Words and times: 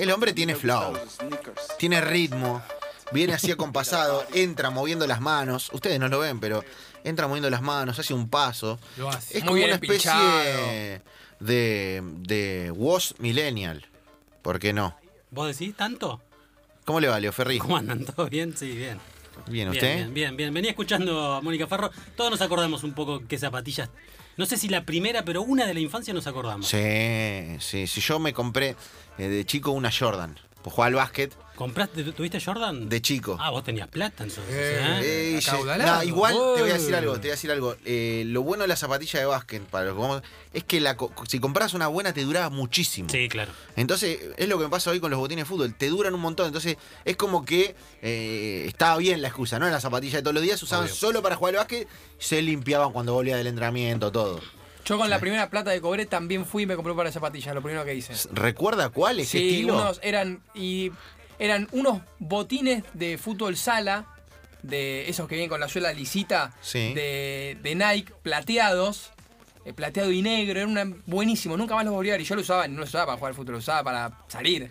El 0.00 0.10
hombre 0.12 0.32
tiene 0.32 0.54
flow, 0.54 0.94
tiene 1.78 2.00
ritmo, 2.00 2.62
viene 3.12 3.34
así 3.34 3.50
acompasado, 3.50 4.24
entra 4.32 4.70
moviendo 4.70 5.06
las 5.06 5.20
manos. 5.20 5.68
Ustedes 5.74 6.00
no 6.00 6.08
lo 6.08 6.20
ven, 6.20 6.40
pero 6.40 6.64
entra 7.04 7.28
moviendo 7.28 7.50
las 7.50 7.60
manos, 7.60 7.98
hace 7.98 8.14
un 8.14 8.30
paso. 8.30 8.78
Lo 8.96 9.10
hace. 9.10 9.36
Es 9.36 9.44
Muy 9.44 9.48
como 9.48 9.54
bien 9.56 9.66
una 9.66 9.74
especie 9.74 11.02
de, 11.38 12.02
de 12.02 12.72
Wash 12.74 13.12
Millennial. 13.18 13.86
¿Por 14.40 14.58
qué 14.58 14.72
no? 14.72 14.96
¿Vos 15.30 15.48
decís 15.58 15.76
tanto? 15.76 16.22
¿Cómo 16.86 16.98
le 16.98 17.08
va, 17.08 17.20
Leo 17.20 17.32
Ferri? 17.32 17.58
¿Cómo 17.58 17.76
andan? 17.76 18.02
¿Todo 18.06 18.26
bien? 18.26 18.56
Sí, 18.56 18.70
bien. 18.74 18.98
Bien, 19.46 19.52
Bien, 19.52 19.68
¿usted? 19.68 19.96
bien, 19.96 20.14
bien, 20.14 20.36
bien. 20.36 20.54
Venía 20.54 20.70
escuchando 20.70 21.34
a 21.34 21.40
Mónica 21.42 21.66
Farro. 21.66 21.90
Todos 22.16 22.30
nos 22.30 22.40
acordamos 22.40 22.84
un 22.84 22.94
poco 22.94 23.20
qué 23.28 23.38
zapatillas. 23.38 23.90
No 24.40 24.46
sé 24.46 24.56
si 24.56 24.68
la 24.70 24.86
primera, 24.86 25.22
pero 25.22 25.42
una 25.42 25.66
de 25.66 25.74
la 25.74 25.80
infancia 25.80 26.14
nos 26.14 26.26
acordamos. 26.26 26.66
Sí, 26.66 27.58
sí, 27.58 27.86
sí. 27.86 28.00
Yo 28.00 28.18
me 28.18 28.32
compré 28.32 28.74
eh, 29.18 29.28
de 29.28 29.44
chico 29.44 29.70
una 29.70 29.90
Jordan. 29.92 30.34
Pues 30.62 30.74
jugaba 30.74 30.86
al 30.86 30.94
básquet 30.94 31.36
¿Compraste, 31.60 32.02
tuviste 32.12 32.40
Jordan? 32.40 32.88
de 32.88 33.02
chico. 33.02 33.36
Ah, 33.38 33.50
vos 33.50 33.62
tenías 33.62 33.86
plata 33.86 34.24
entonces. 34.24 34.42
Eh, 34.48 35.38
¿eh? 35.38 35.38
Eh. 35.38 35.78
No, 35.84 36.02
igual 36.02 36.32
te 36.32 36.62
voy 36.62 36.70
a 36.70 36.72
decir 36.72 36.94
algo, 36.94 37.12
te 37.12 37.18
voy 37.18 37.28
a 37.28 37.32
decir 37.32 37.50
algo. 37.50 37.76
Eh, 37.84 38.22
lo 38.28 38.40
bueno 38.42 38.62
de 38.62 38.68
la 38.68 38.76
zapatilla 38.76 39.20
de 39.20 39.26
básquet, 39.26 39.62
para 39.64 39.84
los 39.92 40.22
es 40.54 40.64
que 40.64 40.80
la, 40.80 40.96
si 41.28 41.38
compras 41.38 41.74
una 41.74 41.86
buena 41.88 42.14
te 42.14 42.22
duraba 42.24 42.48
muchísimo. 42.48 43.10
Sí, 43.10 43.28
claro. 43.28 43.52
Entonces, 43.76 44.20
es 44.38 44.48
lo 44.48 44.56
que 44.56 44.64
me 44.64 44.70
pasa 44.70 44.90
hoy 44.90 45.00
con 45.00 45.10
los 45.10 45.20
botines 45.20 45.44
de 45.44 45.48
fútbol, 45.48 45.74
te 45.74 45.88
duran 45.90 46.14
un 46.14 46.20
montón. 46.22 46.46
Entonces, 46.46 46.78
es 47.04 47.16
como 47.16 47.44
que 47.44 47.74
eh, 48.00 48.64
estaba 48.66 48.96
bien 48.96 49.20
la 49.20 49.28
excusa, 49.28 49.58
¿no? 49.58 49.68
Las 49.68 49.82
zapatillas 49.82 50.14
de 50.14 50.22
todos 50.22 50.34
los 50.34 50.42
días 50.42 50.58
se 50.58 50.64
usaban 50.64 50.86
Obvio. 50.86 50.94
solo 50.94 51.20
para 51.20 51.36
jugar 51.36 51.56
al 51.56 51.58
básquet, 51.58 51.86
se 52.18 52.40
limpiaban 52.40 52.90
cuando 52.90 53.12
volvía 53.12 53.36
del 53.36 53.48
entrenamiento, 53.48 54.10
todo. 54.10 54.40
Yo 54.86 54.96
con 54.96 55.10
la 55.10 55.18
primera 55.18 55.50
plata 55.50 55.72
que 55.74 55.82
cobré 55.82 56.06
también 56.06 56.46
fui 56.46 56.62
y 56.62 56.66
me 56.66 56.74
compré 56.74 56.92
un 56.92 56.96
par 56.96 57.06
de 57.06 57.12
zapatillas, 57.12 57.54
lo 57.54 57.60
primero 57.60 57.84
que 57.84 57.94
hice. 57.94 58.14
¿Recuerda 58.32 58.88
cuál? 58.88 59.20
¿Ese 59.20 59.38
Sí, 59.38 59.48
estilo? 59.50 59.74
unos 59.74 60.00
eran 60.02 60.42
y 60.54 60.90
eran 61.40 61.66
unos 61.72 62.00
botines 62.20 62.84
de 62.94 63.18
fútbol 63.18 63.56
sala, 63.56 64.06
de 64.62 65.08
esos 65.08 65.26
que 65.26 65.34
vienen 65.34 65.48
con 65.50 65.58
la 65.58 65.68
suela 65.68 65.92
lisita, 65.92 66.52
Sí. 66.60 66.92
de, 66.94 67.58
de 67.62 67.74
Nike, 67.74 68.12
plateados, 68.22 69.10
eh, 69.64 69.72
plateado 69.72 70.12
y 70.12 70.22
negro, 70.22 70.60
eran 70.60 70.70
una- 70.70 70.96
buenísimos, 71.06 71.58
nunca 71.58 71.74
más 71.74 71.84
los 71.84 71.94
volví 71.94 72.10
a 72.10 72.12
ver 72.12 72.20
y 72.20 72.24
yo 72.24 72.34
lo 72.34 72.42
usaba, 72.42 72.68
no 72.68 72.78
lo 72.78 72.84
usaba 72.84 73.06
para 73.06 73.16
jugar 73.18 73.30
al 73.30 73.36
fútbol, 73.36 73.52
lo 73.54 73.58
usaba 73.58 73.82
para 73.82 74.12
salir. 74.28 74.70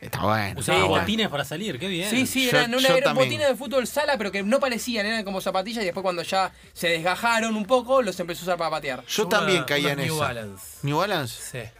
Está 0.00 0.22
bueno. 0.22 0.58
Usaba 0.58 0.84
botines 0.84 1.28
para 1.28 1.44
salir, 1.44 1.78
qué 1.78 1.86
bien. 1.86 2.08
Sí, 2.10 2.26
sí, 2.26 2.44
Yo- 2.50 2.56
eran, 2.56 2.74
una- 2.74 2.88
yo 2.88 2.96
eran 2.96 3.14
botines 3.14 3.46
de 3.48 3.54
fútbol 3.54 3.86
sala, 3.86 4.16
pero 4.16 4.32
que 4.32 4.42
no 4.42 4.58
parecían, 4.58 5.04
eran 5.04 5.22
como 5.24 5.40
zapatillas 5.42 5.82
y 5.82 5.84
después 5.86 6.02
cuando 6.02 6.22
ya 6.22 6.50
se 6.72 6.88
desgajaron 6.88 7.54
un 7.54 7.66
poco, 7.66 8.00
los 8.02 8.18
empecé 8.18 8.40
a 8.40 8.44
usar 8.44 8.58
para 8.58 8.70
patear. 8.70 9.04
Yo 9.06 9.26
Una- 9.26 9.38
también 9.38 9.64
caía 9.64 9.92
en 9.92 9.98
unos 10.00 10.06
New 10.06 10.14
eso. 10.14 10.24
Balance. 10.24 10.66
¿New 10.82 10.96
Balance? 10.96 11.42
Sí. 11.52 11.70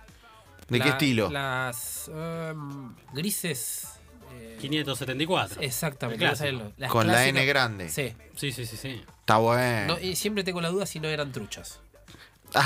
¿De 0.68 0.78
La- 0.78 0.84
qué 0.84 0.90
estilo? 0.90 1.30
Las 1.30 2.08
em, 2.14 2.94
grises. 3.14 3.88
Eh, 4.66 4.68
574. 4.68 5.60
Exactamente. 5.62 6.24
El 6.24 6.30
clásico. 6.30 6.72
Las 6.76 6.90
Con 6.90 7.06
la 7.06 7.26
N 7.26 7.44
grande. 7.46 7.88
Sí. 7.88 8.14
Sí, 8.36 8.52
sí, 8.52 8.66
sí, 8.66 8.76
sí. 8.76 9.02
Está 9.20 9.38
bueno. 9.38 9.94
No, 9.94 10.00
y 10.00 10.16
siempre 10.16 10.44
tengo 10.44 10.60
la 10.60 10.68
duda 10.70 10.86
si 10.86 11.00
no 11.00 11.08
eran 11.08 11.32
truchas. 11.32 11.80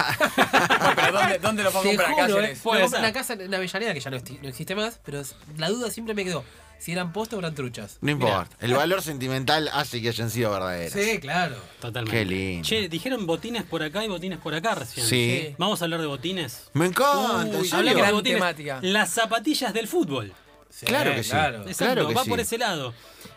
pero 0.97 1.13
¿dónde, 1.13 1.39
dónde 1.41 1.63
lo 1.63 1.71
puedo 1.71 1.83
Te 1.83 1.89
comprar? 1.97 2.11
juro, 2.13 2.37
Cáceres? 2.37 2.59
eh, 2.59 2.63
compré 2.63 2.99
una 3.01 3.13
casa 3.13 3.35
en 3.35 3.55
Avellaneda 3.55 3.93
que 3.93 4.01
ya 4.01 4.11
no, 4.11 4.17
esti- 4.17 4.41
no 4.41 4.49
existe 4.49 4.75
más, 4.75 4.99
pero 5.05 5.23
la 5.59 5.69
duda 5.69 5.91
siempre 5.91 6.15
me 6.15 6.25
quedó. 6.25 6.43
Si 6.79 6.93
eran 6.93 7.13
posta 7.13 7.37
o 7.37 7.39
eran 7.39 7.55
truchas. 7.55 7.99
No 8.03 8.11
importa. 8.11 8.49
El 8.61 8.75
valor 8.75 9.01
sentimental 9.01 9.71
hace 9.73 10.03
que 10.03 10.09
hayan 10.09 10.31
sido 10.31 10.51
verdaderas. 10.51 10.93
Sí, 10.93 11.19
claro. 11.19 11.57
Totalmente. 11.81 12.19
Qué 12.19 12.25
lindo. 12.27 12.67
Che, 12.69 12.89
dijeron 12.89 13.27
botines 13.27 13.63
por 13.63 13.83
acá 13.83 14.05
y 14.05 14.09
botines 14.09 14.39
por 14.39 14.55
acá 14.55 14.75
recién. 14.75 15.07
Sí. 15.07 15.55
Vamos 15.57 15.81
a 15.81 15.85
hablar 15.85 16.01
de 16.01 16.07
botines. 16.07 16.71
Me 16.75 16.87
encanta. 16.87 17.43
¿en 17.43 17.57
Uy, 17.57 17.69
serio? 17.69 17.77
Hablamos 17.79 17.97
gran 17.99 18.07
de 18.09 18.13
botines. 18.13 18.39
temática. 18.39 18.79
Las 18.83 19.11
zapatillas 19.11 19.73
del 19.73 19.87
fútbol. 19.89 20.33
Sí, 20.75 20.87
Claro 20.87 21.15
que 21.15 21.23
sí. 21.23 21.31
Claro. 21.31 21.59
Exacto, 21.69 21.85
Claro 21.95 22.09
que 22.09 22.15
va 22.15 22.25
sí. 22.25 22.31
por 22.31 22.41
ese 22.41 22.59
lado. 22.59 22.95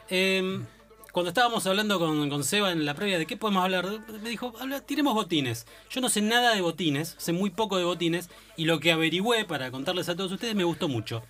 Eh, 0.10 0.60
cuando 1.12 1.30
estábamos 1.30 1.66
hablando 1.68 2.00
con, 2.00 2.30
con 2.30 2.44
Seba 2.44 2.72
en 2.72 2.86
la 2.86 2.94
previa 2.96 3.18
de 3.20 3.26
qué 3.26 3.38
podemos 3.38 3.64
hablar, 3.64 3.88
me 4.24 4.30
dijo, 4.30 4.54
habla, 4.60 4.82
tiremos 4.82 5.14
botines. 5.14 5.66
Yo 5.90 6.02
no 6.02 6.10
sé 6.10 6.22
nada 6.22 6.54
de 6.56 6.62
botines, 6.62 7.16
sé 7.18 7.34
muy 7.34 7.50
poco 7.50 7.78
de 7.78 7.84
botines, 7.84 8.30
y 8.56 8.66
lo 8.66 8.80
que 8.80 8.92
averigüé 8.92 9.46
para 9.46 9.70
contarles 9.72 10.10
a 10.10 10.16
todos 10.16 10.32
ustedes 10.32 10.56
me 10.56 10.64
gustó 10.64 10.88
mucho. 10.88 11.24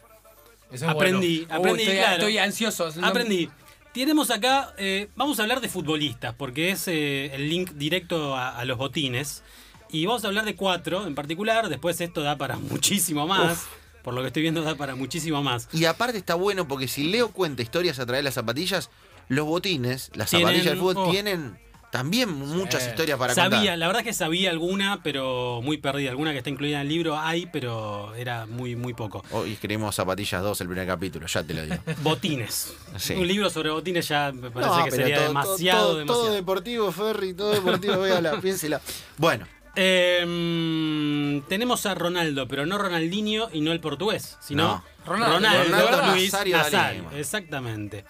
Eso 0.72 0.86
es 0.86 0.92
aprendí, 0.92 1.40
bueno. 1.46 1.56
aprendí, 1.56 1.82
Uy, 1.84 1.88
estoy, 1.88 1.98
claro. 1.98 2.14
estoy 2.18 2.38
ansioso. 2.38 2.92
no- 2.98 3.08
Aprendí. 3.08 3.50
Tenemos 3.94 4.30
acá, 4.30 4.74
eh, 4.78 5.08
vamos 5.16 5.40
a 5.40 5.44
hablar 5.44 5.60
de 5.62 5.70
futbolistas, 5.70 6.36
porque 6.36 6.72
es 6.72 6.88
eh, 6.88 7.34
el 7.34 7.50
link 7.50 7.72
directo 7.72 8.36
a, 8.36 8.58
a 8.58 8.66
los 8.66 8.78
botines. 8.78 9.44
Y 9.90 10.06
vamos 10.06 10.24
a 10.26 10.28
hablar 10.28 10.44
de 10.46 10.56
cuatro 10.56 11.08
en 11.08 11.16
particular, 11.16 11.70
después 11.70 12.00
esto 12.02 12.22
da 12.22 12.38
para 12.38 12.58
muchísimo 12.58 13.26
más. 13.28 13.66
Por 14.08 14.14
lo 14.14 14.22
que 14.22 14.28
estoy 14.28 14.42
viendo 14.42 14.62
da 14.62 14.74
para 14.76 14.96
muchísimo 14.96 15.44
más. 15.44 15.68
Y 15.74 15.84
aparte 15.84 16.18
está 16.18 16.36
bueno 16.36 16.66
porque 16.66 16.88
si 16.88 17.04
Leo 17.12 17.28
cuenta 17.34 17.62
historias 17.62 18.00
a 18.00 18.06
través 18.06 18.20
de 18.20 18.24
las 18.24 18.36
zapatillas, 18.36 18.90
los 19.28 19.46
botines, 19.46 20.12
las 20.16 20.30
Tienen- 20.30 20.48
zapatillas 20.48 20.66
del 20.72 20.78
fútbol, 20.80 20.96
oh. 20.98 21.12
tienen 21.12 21.60
también 21.92 22.30
muchas 22.32 22.88
historias 22.88 23.20
para 23.20 23.34
sabía, 23.36 23.58
contar. 23.60 23.78
la 23.78 23.88
verdad 23.88 24.04
que 24.06 24.14
sabía 24.14 24.50
alguna, 24.52 25.02
pero 25.04 25.60
muy 25.62 25.78
perdida. 25.78 26.12
Alguna 26.12 26.32
que 26.32 26.38
está 26.38 26.50
incluida 26.50 26.78
en 26.78 26.84
el 26.84 26.88
libro 26.88 27.20
hay, 27.20 27.48
pero 27.48 28.16
era 28.16 28.46
muy, 28.46 28.78
muy 28.78 28.94
poco. 28.94 29.26
Hoy 29.32 29.52
escribimos 29.52 29.94
Zapatillas 29.96 30.42
2, 30.42 30.62
el 30.62 30.68
primer 30.68 30.88
capítulo, 30.88 31.28
ya 31.28 31.44
te 31.44 31.54
lo 31.54 31.64
digo. 31.64 31.76
Botines. 32.02 32.74
Sí. 32.96 33.14
Un 33.14 33.28
libro 33.28 33.50
sobre 33.50 33.72
botines 33.72 34.08
ya 34.08 34.32
me 34.32 34.52
parece 34.52 34.72
No, 34.72 34.86
que 34.86 34.92
sería 34.92 35.16
todo- 35.18 35.28
demasiado, 35.28 35.80
todo, 35.82 35.88
todo 35.90 36.00
demasiado. 36.00 36.34
deportivo, 36.34 36.92
Ferry, 36.94 37.34
todo 37.34 37.52
deportivo, 37.52 38.00
véala, 38.00 38.40
piénsela. 38.42 38.80
Bueno, 39.18 39.46
Eh, 39.80 41.42
tenemos 41.48 41.86
a 41.86 41.96
Ronaldo, 41.96 42.48
pero 42.48 42.66
no 42.66 42.78
Ronaldinho 42.78 43.50
y 43.54 43.62
no 43.62 43.72
el 43.72 43.80
portugués, 43.80 44.38
sino 44.42 44.64
No. 44.64 44.84
Ronaldo. 45.06 45.36
Ronaldo, 45.36 45.64
Ronaldo 45.64 46.12
Luis 46.16 46.34
Nazario. 46.34 47.10
Exactamente. 47.12 48.04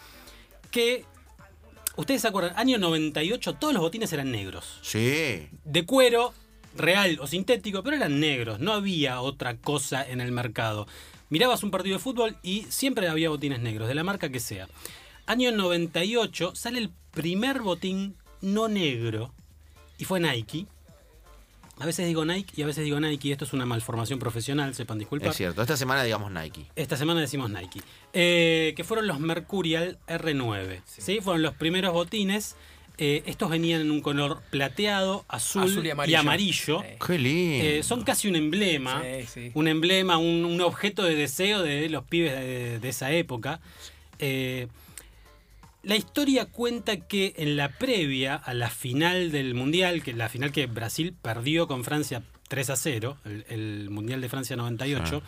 Que, 0.72 1.06
ustedes 1.96 2.22
se 2.22 2.28
acuerdan, 2.30 2.54
año 2.58 2.78
98 2.78 3.54
todos 3.56 3.74
los 3.74 3.82
botines 3.82 4.12
eran 4.14 4.32
negros. 4.32 4.80
sí. 4.82 5.50
De 5.66 5.86
cuero, 5.86 6.34
real 6.76 7.18
o 7.22 7.28
sintético, 7.28 7.84
pero 7.84 7.98
eran 7.98 8.20
negros. 8.20 8.60
No 8.60 8.74
había 8.74 9.22
otra 9.22 9.58
cosa 9.58 10.08
en 10.08 10.22
el 10.22 10.32
mercado. 10.32 10.88
Mirabas 11.30 11.64
un 11.64 11.72
partido 11.72 11.98
de 11.98 12.04
fútbol 12.04 12.38
y 12.42 12.66
siempre 12.70 13.10
había 13.10 13.30
botines 13.30 13.60
negros, 13.60 13.90
de 13.90 13.96
la 13.96 14.04
marca 14.04 14.30
que 14.30 14.40
sea. 14.40 14.68
Año 15.26 15.52
98 15.52 16.54
sale 16.56 16.80
el 16.80 16.92
primer 17.12 17.62
botín 17.62 18.16
no 18.40 18.70
negro 18.70 19.34
y 19.98 20.06
fue 20.06 20.22
Nike. 20.22 20.68
A 21.80 21.86
veces 21.86 22.08
digo 22.08 22.26
Nike 22.26 22.54
y 22.56 22.64
a 22.64 22.66
veces 22.66 22.84
digo 22.84 23.00
Nike. 23.00 23.32
Esto 23.32 23.46
es 23.46 23.54
una 23.54 23.66
malformación 23.66 24.20
profesional, 24.20 24.74
sepan 24.74 24.98
disculpar. 24.98 25.30
Es 25.30 25.38
cierto. 25.38 25.62
Esta 25.62 25.78
semana 25.78 26.04
digamos 26.04 26.32
Nike. 26.32 26.66
Esta 26.76 26.98
semana 26.98 27.22
decimos 27.22 27.50
Nike. 27.52 27.82
Eh, 28.14 28.74
que 28.76 28.84
fueron 28.84 29.08
los 29.08 29.20
Mercurial 29.20 29.98
R9. 30.08 30.82
¿sí? 30.86 31.20
Fueron 31.22 31.42
los 31.44 31.54
primeros 31.54 31.94
botines. 31.94 32.56
Eh, 33.00 33.22
estos 33.28 33.52
venían 33.52 33.82
en 33.82 33.92
un 33.92 34.02
color 34.02 34.42
plateado, 34.50 35.24
azul, 35.28 35.64
Azul 35.66 35.86
y 35.86 35.92
amarillo. 35.92 36.20
amarillo. 36.20 36.82
Sí. 36.82 36.88
Qué 37.06 37.20
lindo. 37.20 37.66
Eh, 37.68 37.84
son 37.84 38.04
casi 38.04 38.28
un 38.28 38.36
emblema. 38.36 39.04
Sí, 39.04 39.28
sí. 39.32 39.52
Un 39.54 39.68
emblema, 39.68 40.18
un, 40.18 40.46
un 40.46 40.60
objeto 40.62 41.04
de 41.04 41.14
deseo 41.14 41.62
de 41.62 41.90
los 41.90 42.04
pibes 42.06 42.32
de, 42.34 42.80
de 42.80 42.90
esa 42.90 43.12
época. 43.12 43.60
Eh, 44.18 44.68
la 45.88 45.96
historia 45.96 46.46
cuenta 46.46 46.98
que 46.98 47.34
en 47.38 47.56
la 47.56 47.70
previa 47.70 48.36
a 48.36 48.54
la 48.54 48.70
final 48.70 49.32
del 49.32 49.54
Mundial, 49.54 50.04
que 50.04 50.12
la 50.12 50.28
final 50.28 50.52
que 50.52 50.66
Brasil 50.66 51.16
perdió 51.22 51.66
con 51.66 51.86
Francia 51.86 52.24
3 52.50 52.70
a 52.72 52.76
0, 52.76 53.18
el, 53.24 53.46
el 53.48 53.90
Mundial 53.90 54.20
de 54.20 54.28
Francia 54.28 54.58
98, 54.58 55.24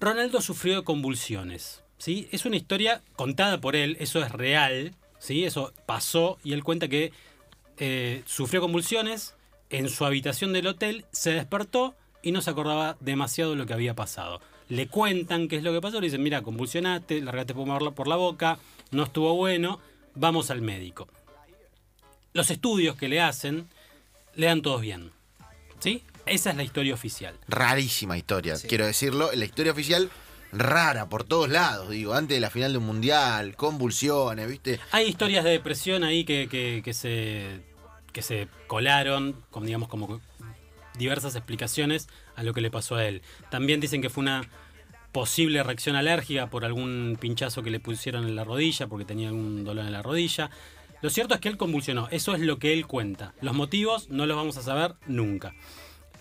Ronaldo 0.00 0.40
sufrió 0.40 0.74
de 0.74 0.82
convulsiones. 0.82 1.84
¿sí? 1.96 2.28
Es 2.32 2.44
una 2.44 2.56
historia 2.56 3.02
contada 3.14 3.60
por 3.60 3.76
él, 3.76 3.96
eso 4.00 4.20
es 4.20 4.32
real, 4.32 4.96
¿sí? 5.20 5.44
eso 5.44 5.72
pasó 5.86 6.38
y 6.42 6.52
él 6.52 6.64
cuenta 6.64 6.88
que 6.88 7.12
eh, 7.78 8.24
sufrió 8.26 8.60
convulsiones 8.60 9.36
en 9.70 9.88
su 9.88 10.04
habitación 10.04 10.52
del 10.52 10.66
hotel, 10.66 11.04
se 11.12 11.30
despertó 11.30 11.94
y 12.20 12.32
no 12.32 12.42
se 12.42 12.50
acordaba 12.50 12.96
demasiado 12.98 13.52
de 13.52 13.58
lo 13.58 13.66
que 13.66 13.74
había 13.74 13.94
pasado. 13.94 14.40
Le 14.68 14.88
cuentan 14.88 15.48
qué 15.48 15.56
es 15.56 15.62
lo 15.62 15.72
que 15.72 15.80
pasó, 15.80 16.00
le 16.00 16.06
dicen, 16.08 16.22
mira, 16.22 16.42
convulsionaste, 16.42 17.20
largaste 17.20 17.54
por 17.54 18.08
la- 18.08 18.16
boca, 18.16 18.58
no 18.90 19.04
estuvo 19.04 19.34
bueno, 19.34 19.80
vamos 20.14 20.50
al 20.50 20.60
médico. 20.60 21.06
Los 22.32 22.50
estudios 22.50 22.96
que 22.96 23.08
le 23.08 23.20
hacen, 23.20 23.68
le 24.34 24.46
dan 24.46 24.62
todos 24.62 24.80
bien. 24.80 25.10
¿Sí? 25.78 26.02
Esa 26.26 26.50
es 26.50 26.56
la 26.56 26.64
historia 26.64 26.94
oficial. 26.94 27.34
Rarísima 27.48 28.16
historia, 28.18 28.56
quiero 28.68 28.86
decirlo. 28.86 29.30
La 29.32 29.44
historia 29.44 29.72
oficial, 29.72 30.10
rara 30.52 31.08
por 31.08 31.22
todos 31.24 31.48
lados. 31.48 31.90
Digo, 31.90 32.14
antes 32.14 32.36
de 32.36 32.40
la 32.40 32.50
final 32.50 32.72
de 32.72 32.78
un 32.78 32.86
mundial, 32.86 33.54
convulsiones, 33.56 34.48
¿viste? 34.48 34.80
Hay 34.90 35.06
historias 35.06 35.44
de 35.44 35.50
depresión 35.50 36.02
ahí 36.02 36.24
que, 36.24 36.48
que- 36.48 36.82
que 36.84 36.92
se, 36.94 37.60
que 38.12 38.22
se 38.22 38.48
colaron, 38.66 39.36
como, 39.50 39.66
digamos, 39.66 39.88
como 39.88 40.20
diversas 40.98 41.36
explicaciones 41.36 42.08
a 42.34 42.42
lo 42.42 42.52
que 42.54 42.60
le 42.60 42.70
pasó 42.70 42.96
a 42.96 43.04
él. 43.06 43.22
También 43.50 43.80
dicen 43.80 44.02
que 44.02 44.10
fue 44.10 44.22
una 44.22 44.42
posible 45.12 45.62
reacción 45.62 45.96
alérgica 45.96 46.48
por 46.48 46.64
algún 46.64 47.16
pinchazo 47.20 47.62
que 47.62 47.70
le 47.70 47.80
pusieron 47.80 48.24
en 48.26 48.36
la 48.36 48.44
rodilla, 48.44 48.86
porque 48.86 49.04
tenía 49.04 49.28
algún 49.28 49.64
dolor 49.64 49.86
en 49.86 49.92
la 49.92 50.02
rodilla. 50.02 50.50
Lo 51.02 51.10
cierto 51.10 51.34
es 51.34 51.40
que 51.40 51.48
él 51.48 51.56
convulsionó, 51.56 52.08
eso 52.10 52.34
es 52.34 52.40
lo 52.40 52.58
que 52.58 52.72
él 52.72 52.86
cuenta. 52.86 53.32
Los 53.40 53.54
motivos 53.54 54.08
no 54.10 54.26
los 54.26 54.36
vamos 54.36 54.56
a 54.56 54.62
saber 54.62 54.94
nunca. 55.06 55.54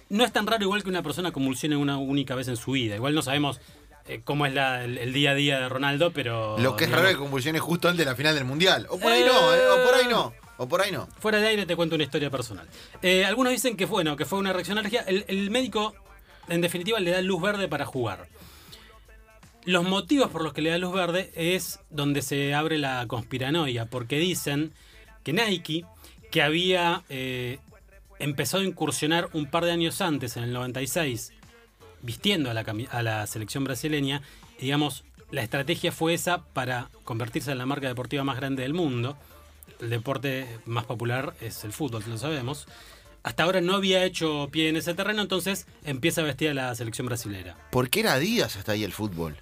No 0.09 0.23
es 0.23 0.31
tan 0.31 0.45
raro 0.47 0.63
igual 0.63 0.83
que 0.83 0.89
una 0.89 1.01
persona 1.01 1.31
convulsione 1.31 1.75
una 1.75 1.97
única 1.97 2.35
vez 2.35 2.47
en 2.47 2.57
su 2.57 2.71
vida. 2.73 2.95
Igual 2.95 3.15
no 3.15 3.21
sabemos 3.21 3.59
eh, 4.07 4.21
cómo 4.23 4.45
es 4.45 4.53
la- 4.53 4.83
el, 4.85 4.97
el 4.99 5.13
día 5.13 5.31
a 5.31 5.35
día 5.35 5.59
de 5.59 5.67
Ronaldo, 5.67 6.11
pero... 6.11 6.57
Lo 6.59 6.75
que 6.75 6.83
es 6.83 6.89
digamos, 6.89 6.97
raro 7.03 7.09
es 7.09 7.15
que 7.15 7.21
convulsiones 7.21 7.61
justo 7.61 7.87
antes 7.89 8.05
de 8.05 8.11
la 8.11 8.15
final 8.15 8.35
del 8.35 8.45
mundial. 8.45 8.85
O 8.89 8.99
por 8.99 9.11
ahí 9.11 9.23
no, 9.25 9.53
eh, 9.53 9.59
o 9.67 9.85
por 9.85 9.95
ahí 9.95 10.07
no. 10.07 10.33
O 10.57 10.67
por 10.67 10.81
ahí 10.81 10.91
no. 10.91 11.07
Fuera 11.19 11.39
de 11.39 11.47
aire 11.47 11.65
te 11.65 11.75
cuento 11.75 11.95
una 11.95 12.03
historia 12.03 12.29
personal. 12.29 12.67
Eh, 13.01 13.25
algunos 13.25 13.51
dicen 13.51 13.75
que 13.75 13.85
bueno, 13.85 14.15
que 14.15 14.25
fue 14.25 14.39
una 14.39 14.53
reacción 14.53 14.77
alérgica. 14.77 15.03
El, 15.07 15.51
médico, 15.51 15.93
en 16.47 16.61
definitiva, 16.61 16.99
le 16.99 17.11
da 17.11 17.21
luz 17.21 17.41
verde 17.41 17.67
para 17.67 17.85
jugar. 17.85 18.27
Los 19.65 19.83
motivos 19.83 20.29
por 20.29 20.43
los 20.43 20.53
que 20.53 20.61
le 20.61 20.69
da 20.69 20.77
luz 20.77 20.93
verde 20.93 21.31
es 21.35 21.79
donde 21.89 22.21
se 22.21 22.53
abre 22.53 22.77
la 22.77 23.05
conspiranoia, 23.07 23.87
porque 23.87 24.19
dicen 24.19 24.73
que 25.23 25.33
Nike, 25.33 25.85
que 26.31 26.41
había 26.41 27.03
eh, 27.09 27.59
empezado 28.19 28.63
a 28.63 28.65
incursionar 28.65 29.29
un 29.33 29.47
par 29.47 29.65
de 29.65 29.71
años 29.71 30.01
antes, 30.01 30.37
en 30.37 30.43
el 30.43 30.53
96, 30.53 31.33
vistiendo 32.01 32.51
a 32.51 32.53
la, 32.53 32.63
a 32.91 33.03
la 33.03 33.25
selección 33.27 33.63
brasileña, 33.63 34.21
digamos, 34.59 35.03
la 35.31 35.41
estrategia 35.41 35.91
fue 35.91 36.13
esa 36.13 36.43
para 36.45 36.89
convertirse 37.03 37.51
en 37.51 37.57
la 37.57 37.65
marca 37.65 37.87
deportiva 37.87 38.23
más 38.23 38.37
grande 38.37 38.61
del 38.63 38.73
mundo. 38.73 39.17
El 39.81 39.89
deporte 39.89 40.47
más 40.65 40.85
popular 40.85 41.33
es 41.41 41.63
el 41.63 41.73
fútbol, 41.73 42.03
lo 42.07 42.17
sabemos. 42.17 42.67
Hasta 43.23 43.43
ahora 43.43 43.59
no 43.61 43.75
había 43.75 44.03
hecho 44.05 44.49
pie 44.51 44.69
en 44.69 44.75
ese 44.77 44.93
terreno, 44.93 45.21
entonces 45.21 45.65
empieza 45.83 46.21
a 46.21 46.23
vestir 46.25 46.49
a 46.49 46.53
la 46.53 46.75
selección 46.75 47.07
brasilera. 47.07 47.57
Porque 47.71 48.01
era 48.01 48.13
Adidas 48.13 48.55
hasta 48.55 48.73
ahí 48.73 48.83
el 48.83 48.93
fútbol. 48.93 49.35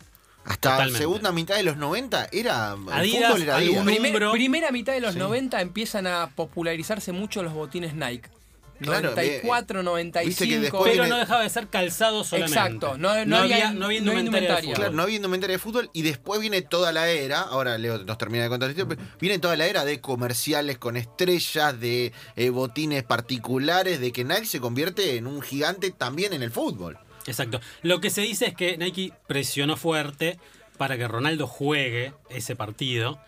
Hasta 0.46 0.86
la 0.86 0.98
segunda 0.98 1.32
mitad 1.32 1.56
de 1.56 1.64
los 1.64 1.78
90 1.78 2.28
era. 2.32 2.74
El 2.88 2.94
Adidas, 2.94 3.30
fútbol 3.32 3.42
era 3.44 3.56
Adidas. 3.58 3.86
Primer- 3.86 4.32
primera 4.32 4.72
mitad 4.72 4.94
de 4.94 5.00
los 5.02 5.14
Sí. 5.14 5.20
90 5.20 5.62
empiezan 5.62 6.08
a 6.08 6.30
popularizarse 6.36 7.12
mucho 7.12 7.44
los 7.44 7.54
botines 7.54 7.94
Nike. 7.94 8.30
Claro, 8.80 9.12
94, 9.12 9.80
eh, 9.80 9.84
95. 9.84 10.28
viste 10.28 10.48
que 10.48 10.60
después 10.60 10.84
Pero 10.84 10.94
viene- 11.04 11.10
no 11.10 11.18
dejaba 11.18 11.44
de 11.44 11.50
ser 11.50 11.68
calzado 11.68 12.24
solamente. 12.24 12.60
Exacto, 12.60 12.98
no- 12.98 13.10
no 13.10 13.10
había- 13.12 13.25
no 13.25 13.38
había 13.38 13.72
no 13.72 13.86
había 13.86 14.00
indumentaria 14.00 14.70
de. 14.72 14.74
Claro, 14.74 14.92
no 14.92 15.04
había 15.04 15.16
indumentaria 15.18 15.56
de 15.56 15.60
fútbol 15.60 15.90
y 15.94 16.02
después 16.02 16.42
viene 16.42 16.62
toda 16.62 16.92
la 16.92 17.08
era, 17.10 17.40
ahora 17.42 17.78
Leo 17.78 18.00
nos 18.04 18.18
termina 18.18 18.44
de 18.44 18.50
contar 18.50 18.70
historia, 18.72 18.96
pero 18.98 19.10
viene 19.20 19.40
toda 19.40 19.56
la 19.56 19.68
era 19.68 19.86
de 19.86 20.02
comerciales 20.02 20.78
con 20.78 20.98
estrellas, 20.98 21.80
de 21.80 22.12
eh, 22.36 22.50
botines 22.50 23.04
particulares, 23.04 24.00
de 24.00 24.12
que 24.12 24.24
Nike 24.24 24.46
se 24.46 24.60
convierte 24.60 25.16
en 25.18 25.28
un 25.28 25.42
gigante 25.42 25.92
también 25.92 26.34
en 26.34 26.44
el 26.44 26.52
fútbol. 26.52 26.98
Exacto. 27.25 27.62
Lo 27.84 28.02
que 28.02 28.10
se 28.10 28.22
dice 28.22 28.48
es 28.48 28.54
que 28.56 28.78
Nike 28.78 29.14
presionó 29.28 29.78
fuerte 29.78 30.38
para 30.78 30.98
que 30.98 31.08
Ronaldo 31.08 31.48
juegue 31.48 32.14
ese 32.30 32.56
partido 32.56 33.20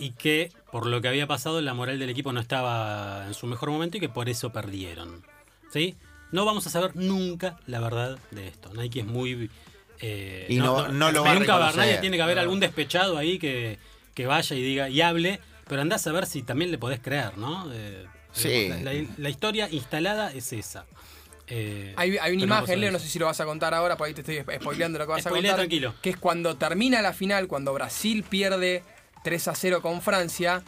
y 0.00 0.10
que 0.12 0.50
por 0.72 0.86
lo 0.86 1.00
que 1.00 1.08
había 1.08 1.26
pasado 1.28 1.60
la 1.60 1.74
moral 1.74 1.98
del 2.00 2.10
equipo 2.10 2.32
no 2.32 2.40
estaba 2.40 3.26
en 3.26 3.34
su 3.34 3.46
mejor 3.46 3.70
momento 3.70 3.96
y 3.98 4.00
que 4.00 4.08
por 4.08 4.28
eso 4.28 4.50
perdieron. 4.50 5.22
¿Sí? 5.72 5.94
No 6.32 6.44
vamos 6.44 6.66
a 6.66 6.70
saber 6.70 6.96
nunca 6.96 7.58
la 7.66 7.78
verdad 7.80 8.18
de 8.32 8.48
esto. 8.48 8.72
Nike 8.74 9.00
es 9.00 9.06
muy... 9.06 9.50
eh, 10.00 10.46
Y 10.48 10.56
no- 10.56 10.88
no 10.88 11.12
lo 11.12 11.22
va 11.22 11.30
a 11.32 11.34
Nunca 11.34 11.52
va- 11.54 11.66
reconocer. 11.68 11.76
nadie 11.78 11.98
tiene 12.00 12.16
que 12.16 12.22
haber 12.22 12.36
No. 12.36 12.42
algún 12.42 12.60
despechado 12.60 13.16
ahí 13.18 13.38
que, 13.38 13.78
que 14.14 14.26
vaya 14.26 14.56
y 14.56 14.62
diga 14.62 14.88
y 14.88 15.00
hable, 15.02 15.40
pero 15.68 15.82
andás 15.82 16.06
a 16.06 16.12
ver 16.12 16.26
si 16.26 16.42
también 16.42 16.70
le 16.70 16.78
podés 16.78 17.00
creer, 17.00 17.36
¿no? 17.38 17.68
Eh, 17.72 18.06
Sí. 18.32 18.68
La, 18.68 18.92
la- 18.92 19.06
la 19.18 19.28
historia 19.28 19.68
instalada 19.70 20.32
es 20.32 20.52
esa. 20.52 20.86
Eh, 21.48 21.92
Hay, 21.96 22.16
hay 22.16 22.32
una 22.36 22.46
no 22.46 22.54
imagen, 22.58 22.80
Leo, 22.80 22.92
no 22.92 23.00
sé 23.00 23.08
si 23.08 23.18
lo 23.18 23.26
vas 23.26 23.40
a 23.40 23.44
contar 23.44 23.74
ahora, 23.74 23.96
por 23.96 24.06
ahí 24.06 24.14
te 24.14 24.20
estoy 24.20 24.40
spoileando 24.60 25.00
lo 25.00 25.06
que 25.06 25.10
vas 25.10 25.26
a 25.26 25.30
contar. 25.30 25.56
tranquilo. 25.56 25.94
Que 26.00 26.10
es 26.10 26.16
cuando 26.16 26.56
termina 26.56 27.02
la 27.02 27.12
final, 27.12 27.48
cuando 27.48 27.72
Brasil 27.74 28.22
pierde 28.22 28.84
3 29.22 29.48
a 29.48 29.54
0 29.54 29.82
con 29.82 30.00
Francia, 30.02 30.62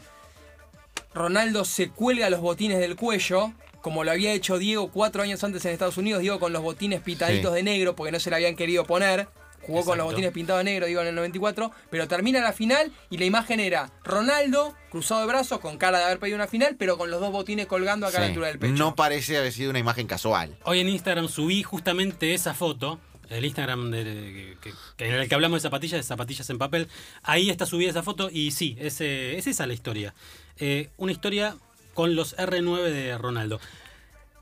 Ronaldo 1.15 1.65
se 1.65 1.91
cuelga 1.91 2.31
los 2.31 2.41
botines 2.41 2.79
del 2.79 2.97
cuello, 2.97 3.53
como 3.83 4.05
lo 4.05 4.11
había 4.13 4.33
hecho 4.33 4.59
Diego 4.59 4.91
cuatro 4.91 5.23
años 5.23 5.43
antes 5.45 5.65
en 5.65 5.73
Estados 5.73 5.99
Unidos, 5.99 6.23
Diego 6.23 6.39
con 6.39 6.53
los 6.53 6.63
botines 6.63 7.01
pintaditos 7.03 7.51
Sí. 7.51 7.57
de 7.57 7.63
negro, 7.63 7.95
porque 7.97 8.13
no 8.13 8.21
se 8.21 8.31
le 8.31 8.37
habían 8.37 8.57
querido 8.57 8.85
poner. 8.85 9.29
Jugó 9.65 9.85
con 9.85 9.97
los 9.97 10.07
botines 10.09 10.33
pintados 10.33 10.59
de 10.59 10.65
negro, 10.65 10.87
digo, 10.87 11.03
en 11.03 11.07
el 11.09 11.15
94, 11.15 11.71
pero 11.89 12.09
termina 12.09 12.41
la 12.41 12.53
final 12.53 12.91
y 13.11 13.19
la 13.19 13.27
imagen 13.27 13.61
era 13.61 13.93
Ronaldo 14.03 14.75
cruzado 14.91 15.21
de 15.21 15.29
brazos, 15.29 15.61
con 15.61 15.79
cara 15.79 15.99
de 15.99 16.05
haber 16.05 16.19
pedido 16.19 16.35
una 16.35 16.49
final, 16.49 16.75
pero 16.77 16.99
con 16.99 17.13
los 17.13 17.21
dos 17.21 17.31
botines 17.31 17.67
colgando 17.67 18.07
acá 18.09 18.19
a 18.19 18.21
la 18.23 18.27
altura 18.27 18.49
del 18.49 18.59
pecho. 18.59 18.73
No 18.75 18.97
parece 18.97 19.39
haber 19.39 19.53
sido 19.53 19.71
una 19.71 19.79
imagen 19.79 20.09
casual. 20.09 20.57
Hoy 20.65 20.81
en 20.81 20.89
Instagram 20.89 21.29
subí 21.29 21.63
justamente 21.63 22.35
esa 22.35 22.55
foto, 22.55 22.99
el 23.33 23.45
Instagram 23.45 23.91
de- 23.91 24.57
que, 24.61 24.73
que- 24.97 25.07
en 25.09 25.15
el 25.15 25.29
que 25.29 25.35
hablamos 25.35 25.63
de 25.63 25.69
zapatillas, 25.69 25.99
de 25.99 26.03
zapatillas 26.05 26.49
en 26.51 26.59
papel. 26.59 26.89
Ahí 27.23 27.51
está 27.51 27.67
subida 27.67 27.91
esa 27.91 28.03
foto 28.03 28.29
y 28.31 28.51
sí, 28.53 28.77
es, 28.79 29.01
eh, 29.01 29.37
es 29.39 29.47
esa 29.47 29.67
la 29.67 29.73
historia. 29.75 30.15
Eh, 30.59 30.91
una 30.99 31.13
historia 31.13 31.57
con 31.95 32.15
los 32.15 32.37
R9 32.37 32.83
de 32.91 33.19
Ronaldo. 33.19 33.61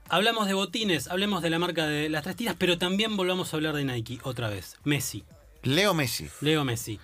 Hablamos 0.08 0.46
de 0.48 0.54
botines, 0.54 1.06
hablemos 1.08 1.40
de 1.42 1.50
la 1.50 1.58
marca 1.60 1.86
de 1.86 2.08
las 2.08 2.24
tres 2.24 2.34
tiras, 2.36 2.56
pero 2.58 2.78
también 2.78 3.16
volvamos 3.16 3.52
a 3.52 3.56
hablar 3.56 3.74
de 3.76 3.84
Nike 3.84 4.18
otra 4.24 4.48
vez. 4.48 4.76
Messi, 4.82 5.22
Leo 5.62 5.94
Messi. 5.94 6.28
Leo 6.40 6.64
Messi. 6.64 6.98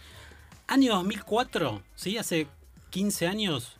Año 0.66 0.94
2004, 0.94 1.82
¿sí? 1.94 2.18
Hace 2.18 2.48
15 2.90 3.28
años, 3.28 3.76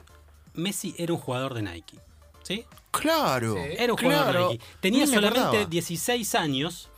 Messi 0.54 0.94
era 0.98 1.12
un 1.12 1.18
jugador 1.18 1.54
de 1.54 1.62
Nike. 1.62 1.98
¿Sí? 2.44 2.64
Claro. 2.92 3.54
Sí. 3.54 3.74
Era 3.76 3.92
un 3.92 3.98
jugador 3.98 4.30
claro. 4.30 4.48
de 4.50 4.52
Nike. 4.54 4.64
Tenía 4.80 5.06
solamente 5.08 5.40
acordaba. 5.40 5.64
16 5.66 6.34
años 6.36 6.88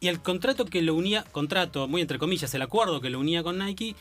y 0.00 0.08
el 0.08 0.20
contrato 0.20 0.64
que 0.64 0.82
lo 0.82 0.94
unía, 0.94 1.24
contrato, 1.30 1.86
muy 1.86 2.00
entre 2.00 2.18
comillas, 2.18 2.52
el 2.54 2.62
acuerdo 2.62 3.00
que 3.00 3.10
lo 3.10 3.20
unía 3.20 3.42
con 3.42 3.58
Nike, 3.58 3.94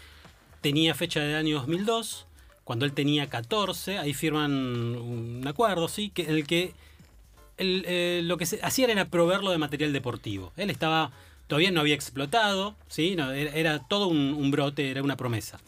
tenía 0.62 0.96
fecha 0.96 1.20
del 1.20 1.36
año 1.36 1.58
2002, 1.58 2.26
cuando 2.64 2.86
él 2.86 2.94
tenía 2.94 3.30
14, 3.30 3.98
ahí 3.98 4.14
firman 4.14 4.52
un 4.52 5.46
acuerdo, 5.46 5.88
¿sí? 5.88 6.10
Que, 6.10 6.24
en 6.24 6.32
el 6.32 6.48
que 6.48 6.74
eh, 7.58 8.22
lo 8.24 8.38
que 8.38 8.46
se 8.46 8.60
hacían 8.62 8.90
era 8.90 9.06
proveerlo 9.06 9.52
de 9.52 9.58
material 9.58 9.92
deportivo. 9.92 10.54
Él 10.56 10.70
estaba, 10.70 11.12
todavía 11.48 11.72
no 11.72 11.82
había 11.82 11.96
explotado, 11.96 12.76
¿sí? 12.88 13.18
Era, 13.34 13.80
todo 13.80 14.08
un, 14.08 14.34
un 14.34 14.52
brote, 14.52 14.92
era 14.92 15.04
una 15.04 15.18
promesa. 15.18 15.60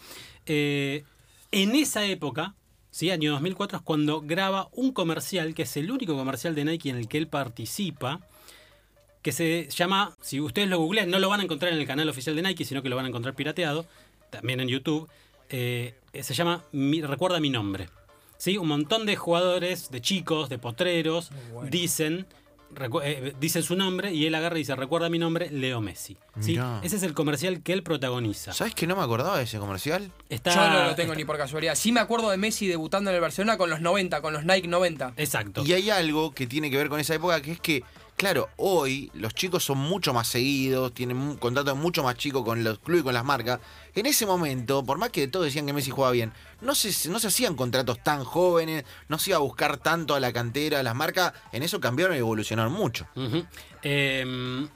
Eh, 0.45 1.03
en 1.51 1.75
esa 1.75 2.05
época, 2.05 2.55
¿sí? 2.91 3.11
año 3.11 3.33
2004, 3.33 3.79
es 3.79 3.83
cuando 3.83 4.21
graba 4.21 4.69
un 4.71 4.93
comercial, 4.93 5.53
que 5.53 5.63
es 5.63 5.75
el 5.75 5.91
único 5.91 6.15
comercial 6.15 6.55
de 6.55 6.63
Nike 6.63 6.89
en 6.89 6.95
el 6.95 7.09
que 7.09 7.17
él 7.17 7.27
participa, 7.27 8.21
que 9.21 9.31
se 9.31 9.67
llama, 9.69 10.15
si 10.21 10.39
ustedes 10.39 10.67
lo 10.67 10.79
googlean, 10.79 11.09
no 11.09 11.19
lo 11.19 11.29
van 11.29 11.39
a 11.39 11.43
encontrar 11.43 11.71
en 11.73 11.79
el 11.79 11.85
canal 11.87 12.09
oficial 12.09 12.35
de 12.35 12.41
Nike, 12.41 12.65
sino 12.65 12.81
que 12.81 12.89
lo 12.89 12.95
van 12.95 13.05
a 13.05 13.09
encontrar 13.09 13.35
pirateado, 13.35 13.85
también 14.29 14.59
en 14.59 14.67
YouTube, 14.67 15.07
eh, 15.49 15.95
se 16.21 16.33
llama 16.33 16.63
Mi- 16.71 17.01
Recuerda 17.01 17.39
mi 17.39 17.49
nombre. 17.49 17.89
¿Sí? 18.37 18.57
Un 18.57 18.67
montón 18.69 19.05
de 19.05 19.15
jugadores, 19.15 19.91
de 19.91 20.01
chicos, 20.01 20.49
de 20.49 20.57
potreros, 20.57 21.29
dicen, 21.69 22.25
recu- 22.73 23.01
eh, 23.03 23.35
dicen 23.39 23.61
su 23.61 23.75
nombre 23.75 24.11
y 24.13 24.25
él 24.25 24.33
agarra 24.33 24.55
y 24.55 24.59
dice, 24.61 24.75
recuerda 24.75 25.09
mi 25.09 25.19
nombre, 25.19 25.51
Leo 25.51 25.79
Messi. 25.81 26.17
Ese 26.81 26.95
es 26.95 27.03
el 27.03 27.13
comercial 27.13 27.61
que 27.61 27.73
él 27.73 27.83
protagoniza. 27.83 28.53
¿Sabes 28.53 28.73
que 28.73 28.87
no 28.87 28.95
me 28.95 29.03
acordaba 29.03 29.37
de 29.37 29.43
ese 29.43 29.59
comercial? 29.59 30.11
Está, 30.29 30.55
Yo 30.55 30.61
no 30.61 30.85
lo 30.87 30.95
tengo 30.95 31.11
está- 31.11 31.19
ni 31.19 31.25
por 31.25 31.37
casualidad. 31.37 31.75
Sí 31.75 31.91
me 31.91 31.99
acuerdo 31.99 32.31
de 32.31 32.37
Messi 32.37 32.65
debutando 32.65 33.11
en 33.11 33.15
el 33.17 33.21
Barcelona 33.21 33.57
con 33.57 33.69
los 33.69 33.81
90, 33.81 34.21
con 34.21 34.33
los 34.33 34.43
Nike 34.45 34.67
90. 34.67 35.13
Exacto. 35.17 35.63
Y 35.63 35.73
hay 35.73 35.91
algo 35.91 36.31
que 36.33 36.47
tiene 36.47 36.71
que 36.71 36.77
ver 36.77 36.89
con 36.89 36.99
esa 36.99 37.13
época, 37.13 37.39
que 37.43 37.51
es 37.51 37.59
que, 37.59 37.83
claro, 38.17 38.49
hoy 38.57 39.11
los 39.13 39.33
chicos 39.33 39.63
son 39.63 39.77
mucho 39.77 40.13
más 40.13 40.27
seguidos, 40.27 40.93
tienen 40.93 41.17
un 41.17 41.37
contrato 41.37 41.75
mucho 41.75 42.03
más 42.03 42.15
chico 42.15 42.43
con 42.43 42.63
los 42.63 42.79
clubes 42.79 43.01
y 43.01 43.03
con 43.05 43.13
las 43.13 43.25
marcas. 43.25 43.59
En 43.95 44.05
ese 44.05 44.25
momento, 44.25 44.83
por 44.83 44.97
más 44.97 45.09
que 45.09 45.27
todos 45.27 45.45
decían 45.45 45.65
que 45.65 45.73
Messi 45.73 45.91
jugaba 45.91 46.11
bien, 46.11 46.31
no 46.61 46.75
se, 46.75 47.09
no 47.09 47.19
se 47.19 47.27
hacían 47.27 47.55
contratos 47.55 48.01
tan 48.03 48.23
jóvenes, 48.23 48.85
no 49.09 49.19
se 49.19 49.31
iba 49.31 49.37
a 49.37 49.41
buscar 49.41 49.77
tanto 49.77 50.15
a 50.15 50.19
la 50.19 50.31
cantera, 50.31 50.79
a 50.79 50.83
las 50.83 50.95
marcas. 50.95 51.33
En 51.51 51.63
eso 51.63 51.79
cambiaron 51.79 52.15
y 52.15 52.19
evolucionaron 52.19 52.73
mucho. 52.73 53.07
Eh, 53.83 54.67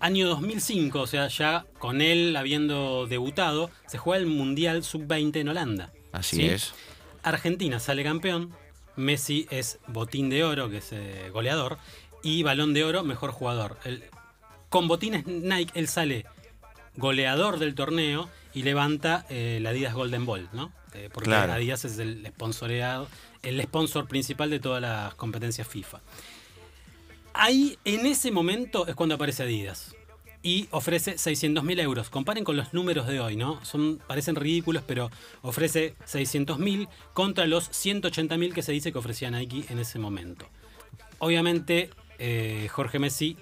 año 0.00 0.28
2005, 0.28 1.00
o 1.00 1.06
sea, 1.06 1.28
ya 1.28 1.66
con 1.78 2.00
él 2.00 2.36
habiendo 2.36 3.06
debutado, 3.06 3.70
se 3.86 3.98
juega 3.98 4.22
el 4.22 4.26
Mundial 4.26 4.84
Sub-20 4.84 5.36
en 5.36 5.48
Holanda. 5.48 5.92
Así 6.12 6.36
¿sí? 6.36 6.46
es. 6.46 6.74
Argentina 7.22 7.80
sale 7.80 8.04
campeón, 8.04 8.54
Messi 8.96 9.46
es 9.50 9.78
botín 9.86 10.30
de 10.30 10.44
oro, 10.44 10.70
que 10.70 10.78
es 10.78 10.92
eh, 10.92 11.30
goleador, 11.32 11.78
y 12.22 12.42
balón 12.42 12.74
de 12.74 12.84
oro, 12.84 13.04
mejor 13.04 13.30
jugador. 13.32 13.78
El- 13.84 14.04
con 14.68 14.86
botines 14.88 15.26
Nike, 15.26 15.72
él 15.78 15.88
sale 15.88 16.26
goleador 16.96 17.58
del 17.58 17.74
torneo 17.74 18.28
y 18.54 18.62
levanta 18.62 19.24
eh, 19.30 19.58
la 19.62 19.70
Adidas 19.70 19.94
Golden 19.94 20.26
Ball, 20.26 20.48
¿no? 20.52 20.72
Eh, 20.94 21.08
porque 21.12 21.28
Claro. 21.30 21.52
Adidas 21.52 21.84
es 21.84 21.98
el 21.98 22.26
sponsoreado, 22.28 23.08
el 23.42 23.62
sponsor 23.62 24.08
principal 24.08 24.50
de 24.50 24.58
todas 24.60 24.82
las 24.82 25.14
competencias 25.14 25.66
FIFA. 25.68 26.00
Ahí, 27.34 27.78
en 27.84 28.06
ese 28.06 28.30
momento, 28.30 28.86
es 28.86 28.94
cuando 28.94 29.14
aparece 29.14 29.44
Adidas. 29.44 29.94
Y 30.42 30.68
ofrece 30.70 31.18
600 31.18 31.64
mil 31.64 31.78
euros. 31.80 32.10
Comparen 32.10 32.44
con 32.44 32.56
los 32.56 32.72
números 32.72 33.06
de 33.06 33.20
hoy, 33.20 33.36
¿no? 33.36 33.62
Son, 33.64 33.98
parecen 34.06 34.34
ridículos, 34.36 34.82
pero 34.86 35.10
ofrece 35.42 35.94
600 36.04 36.58
mil 36.58 36.88
contra 37.12 37.46
los 37.46 37.68
180 37.70 38.36
mil 38.38 38.54
que 38.54 38.62
se 38.62 38.72
dice 38.72 38.92
que 38.92 38.98
ofrecía 38.98 39.30
Nike 39.30 39.66
en 39.68 39.78
ese 39.80 39.98
momento. 39.98 40.46
Obviamente, 41.18 41.90
eh, 42.18 42.68
Jorge 42.70 42.98
Messi 42.98 43.36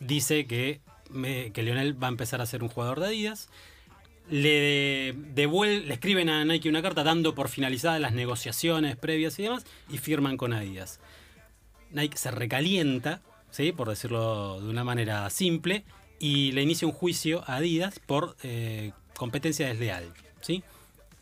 dice 0.00 0.46
que, 0.46 0.80
Lionel 1.10 2.00
va 2.00 2.08
a 2.08 2.10
empezar 2.10 2.40
a 2.40 2.46
ser 2.46 2.62
un 2.62 2.68
jugador 2.68 3.00
de 3.00 3.06
Adidas. 3.06 3.48
Le, 4.30 5.14
le 5.14 5.92
escriben 5.94 6.28
a 6.28 6.44
Nike 6.44 6.68
una 6.68 6.82
carta 6.82 7.02
dando 7.02 7.34
por 7.34 7.48
finalizadas 7.48 8.00
las 8.00 8.12
negociaciones 8.12 8.96
previas 8.96 9.38
y 9.38 9.44
demás 9.44 9.64
y 9.88 9.98
firman 9.98 10.36
con 10.36 10.52
Adidas. 10.52 11.00
Nike 11.90 12.18
se 12.18 12.30
recalienta, 12.30 13.22
¿sí? 13.50 13.72
por 13.72 13.88
decirlo 13.88 14.60
de 14.60 14.68
una 14.68 14.84
manera 14.84 15.30
simple, 15.30 15.84
y 16.18 16.52
le 16.52 16.62
inicia 16.62 16.86
un 16.86 16.92
juicio 16.92 17.42
a 17.46 17.56
Adidas 17.56 18.00
por 18.00 18.36
eh, 18.42 18.92
competencia 19.16 19.66
desleal. 19.66 20.12
¿sí? 20.42 20.62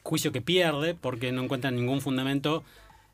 Juicio 0.02 0.32
que 0.32 0.40
pierde 0.40 0.94
porque 0.94 1.30
no 1.30 1.44
encuentran 1.44 1.76
ningún 1.76 2.00
fundamento 2.00 2.64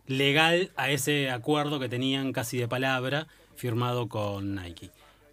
legal 0.07 0.71
a 0.77 0.91
ese 0.91 1.31
acuerdo 1.31 1.79
que 1.79 1.89
tenían 1.89 2.33
casi 2.33 2.57
de 2.57 2.69
palabra 2.69 3.29
firmado 3.57 4.09
con 4.09 4.55
Nike. 4.55 4.91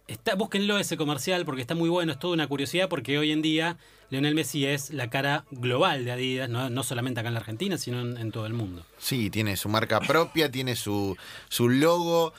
Está, 0.08 0.34
búsquenlo 0.34 0.78
ese 0.78 0.96
comercial 0.96 1.44
porque 1.44 1.60
está 1.62 1.74
muy 1.74 1.88
bueno, 1.88 2.10
es 2.12 2.18
toda 2.18 2.34
una 2.34 2.48
curiosidad 2.48 2.88
porque 2.88 3.16
hoy 3.18 3.30
en 3.30 3.42
día 3.42 3.76
Lionel 4.10 4.34
Messi 4.34 4.66
es 4.66 4.90
la 4.90 5.08
cara 5.08 5.44
global 5.52 6.04
de 6.04 6.10
Adidas, 6.10 6.48
no, 6.50 6.68
no 6.68 6.82
solamente 6.82 7.20
acá 7.20 7.28
en 7.28 7.34
la 7.34 7.40
Argentina, 7.40 7.78
sino 7.78 8.00
en, 8.00 8.16
en 8.16 8.32
todo 8.32 8.46
el 8.46 8.52
mundo. 8.52 8.84
Sí, 8.98 9.30
tiene 9.30 9.56
su 9.56 9.68
marca 9.68 10.00
propia, 10.00 10.50
tiene 10.52 10.74
su, 10.74 11.16
su 11.48 11.68
logo. 11.68 12.32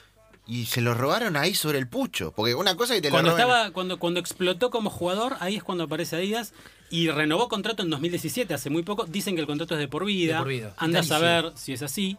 Y 0.44 0.66
se 0.66 0.80
lo 0.80 0.92
robaron 0.94 1.36
ahí 1.36 1.54
sobre 1.54 1.78
el 1.78 1.86
pucho. 1.88 2.32
Porque 2.32 2.56
una 2.56 2.76
cosa 2.76 2.94
es 2.94 2.98
que 3.00 3.06
te 3.06 3.10
Cuando, 3.10 3.30
lo 3.30 3.36
roben- 3.36 3.40
estaba, 3.40 3.70
cuando, 3.70 3.98
cuando 4.00 4.18
explotó 4.18 4.70
como 4.70 4.90
jugador, 4.90 5.36
ahí 5.38 5.54
es 5.56 5.62
cuando 5.62 5.84
aparece 5.84 6.16
Adidas 6.16 6.52
y 6.90 7.08
renovó 7.08 7.48
contrato 7.48 7.84
en 7.84 7.90
2017, 7.90 8.52
hace 8.52 8.68
muy 8.68 8.82
poco. 8.82 9.04
Dicen 9.04 9.36
que 9.36 9.40
el 9.40 9.46
contrato 9.46 9.74
es 9.74 9.80
de 9.80 9.86
por 9.88 10.04
vida. 10.04 10.34
De 10.34 10.38
por 10.40 10.48
vida. 10.48 10.74
Anda 10.78 11.00
a 11.00 11.04
saber 11.04 11.52
si 11.54 11.72
es 11.72 11.82
así, 11.82 12.18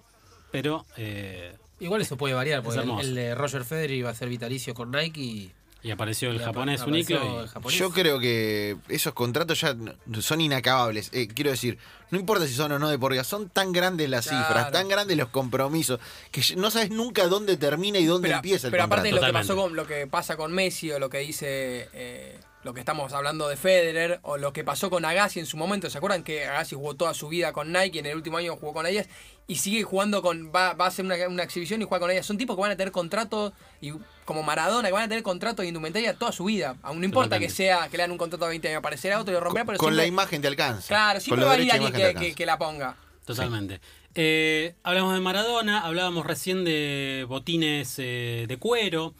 pero... 0.51 0.85
eh, 0.97 1.53
Igual 1.83 2.01
eso 2.01 2.17
puede 2.17 2.33
variar, 2.33 2.63
porque 2.63 2.79
el, 3.01 3.15
de 3.15 3.35
Roger 3.35 3.63
Federer 3.65 3.91
iba 3.91 4.09
a 4.09 4.15
ser 4.15 4.29
vitalicio 4.29 4.73
con 4.73 4.91
Nike 4.91 5.19
y. 5.21 5.51
y 5.83 5.91
apareció 5.91 6.29
el 6.29 6.37
y 6.37 6.39
japonés 6.39 6.81
apareció 6.81 7.17
Uniqlo. 7.19 7.43
y- 7.43 7.47
japonés. 7.49 7.77
Yo 7.77 7.89
creo 7.91 8.19
que 8.19 8.77
esos 8.89 9.13
contratos 9.13 9.59
ya 9.61 9.73
no- 9.73 10.21
son 10.21 10.39
inacabables. 10.41 11.09
Eh, 11.13 11.27
quiero 11.27 11.51
decir, 11.51 11.77
no 12.09 12.19
importa 12.19 12.47
si 12.47 12.53
son 12.53 12.71
o 12.71 12.79
no 12.79 12.89
de 12.89 12.97
por 12.97 13.11
vida, 13.11 13.23
son 13.25 13.49
tan 13.49 13.71
grandes 13.73 14.09
las 14.09 14.27
Claro. 14.27 14.45
cifras, 14.47 14.71
tan 14.71 14.87
grandes 14.87 15.17
los 15.17 15.27
compromisos, 15.29 15.99
que 16.31 16.41
no 16.55 16.71
sabes 16.71 16.89
nunca 16.91 17.27
dónde 17.27 17.57
termina 17.57 17.99
y 17.99 18.05
dónde 18.05 18.27
Pero, 18.29 18.37
empieza 18.37 18.67
el 18.67 18.71
pero 18.71 18.83
aparte 18.83 19.07
de 19.07 19.11
contrato. 19.11 19.33
lo 19.33 19.39
que, 19.39 19.41
pasó 19.47 19.55
con, 19.55 19.75
lo 19.75 19.85
que 19.87 20.07
pasa 20.07 20.37
con 20.37 20.53
Messi 20.53 20.89
o 20.91 20.99
lo 20.99 21.09
que 21.09 21.17
dice 21.19 21.89
eh, 21.93 22.39
lo 22.63 22.73
que 22.73 22.79
estamos 22.79 23.11
hablando 23.13 23.47
de 23.47 23.57
Federer 23.57 24.19
o 24.23 24.37
lo 24.37 24.53
que 24.53 24.63
pasó 24.63 24.89
con 24.89 25.05
Agassi 25.05 25.39
en 25.39 25.45
su 25.45 25.57
momento, 25.57 25.89
¿se 25.89 25.97
acuerdan 25.97 26.23
que 26.23 26.45
Agassi 26.45 26.75
jugó 26.75 26.95
toda 26.95 27.13
su 27.13 27.27
vida 27.27 27.53
con 27.53 27.71
Nike, 27.71 27.99
en 27.99 28.05
el 28.05 28.15
último 28.15 28.37
año 28.37 28.55
jugó 28.55 28.73
con 28.73 28.85
Adidas 28.85 29.07
y 29.47 29.55
sigue 29.55 29.83
jugando 29.83 30.21
con 30.21 30.51
va, 30.53 30.73
va 30.73 30.85
a 30.85 30.87
hacer 30.87 31.05
una, 31.05 31.15
una 31.27 31.43
exhibición 31.43 31.81
y 31.81 31.85
juega 31.85 31.99
con 31.99 32.09
Adidas? 32.09 32.25
Son 32.25 32.37
tipos 32.37 32.55
que 32.55 32.61
van 32.61 32.71
a 32.71 32.77
tener 32.77 32.91
contratos 32.91 33.53
y 33.81 33.93
como 34.25 34.43
Maradona 34.43 34.87
que 34.87 34.93
van 34.93 35.03
a 35.03 35.07
tener 35.09 35.23
contratos 35.23 35.63
de 35.63 35.67
indumentaria 35.67 36.13
toda 36.13 36.31
su 36.31 36.45
vida, 36.45 36.77
aún 36.81 36.99
no 36.99 37.05
importa 37.05 37.39
que 37.39 37.49
sea 37.49 37.89
que 37.89 37.97
le 37.97 38.03
dan 38.03 38.11
un 38.11 38.17
contrato 38.17 38.45
de 38.45 38.51
20 38.51 38.67
años, 38.69 38.79
aparecerá 38.79 39.19
otro 39.19 39.33
y 39.33 39.35
lo 39.35 39.41
romperá, 39.41 39.65
pero 39.65 39.77
con 39.77 39.97
la 39.97 40.05
imagen 40.05 40.41
te 40.41 40.47
alcanza. 40.47 40.87
Claro, 40.87 41.19
siempre 41.19 41.45
va 41.45 41.51
a 41.51 41.55
alguien 41.55 41.91
que, 41.91 42.33
que 42.33 42.45
la 42.45 42.57
ponga. 42.57 42.95
Totalmente. 43.25 43.79
Eh, 44.15 44.75
hablamos 44.83 45.13
de 45.13 45.21
Maradona, 45.21 45.81
hablábamos 45.81 46.25
recién 46.25 46.63
de 46.63 47.25
botines 47.27 47.95
eh, 47.97 48.45
de 48.47 48.57
cuero. 48.57 49.13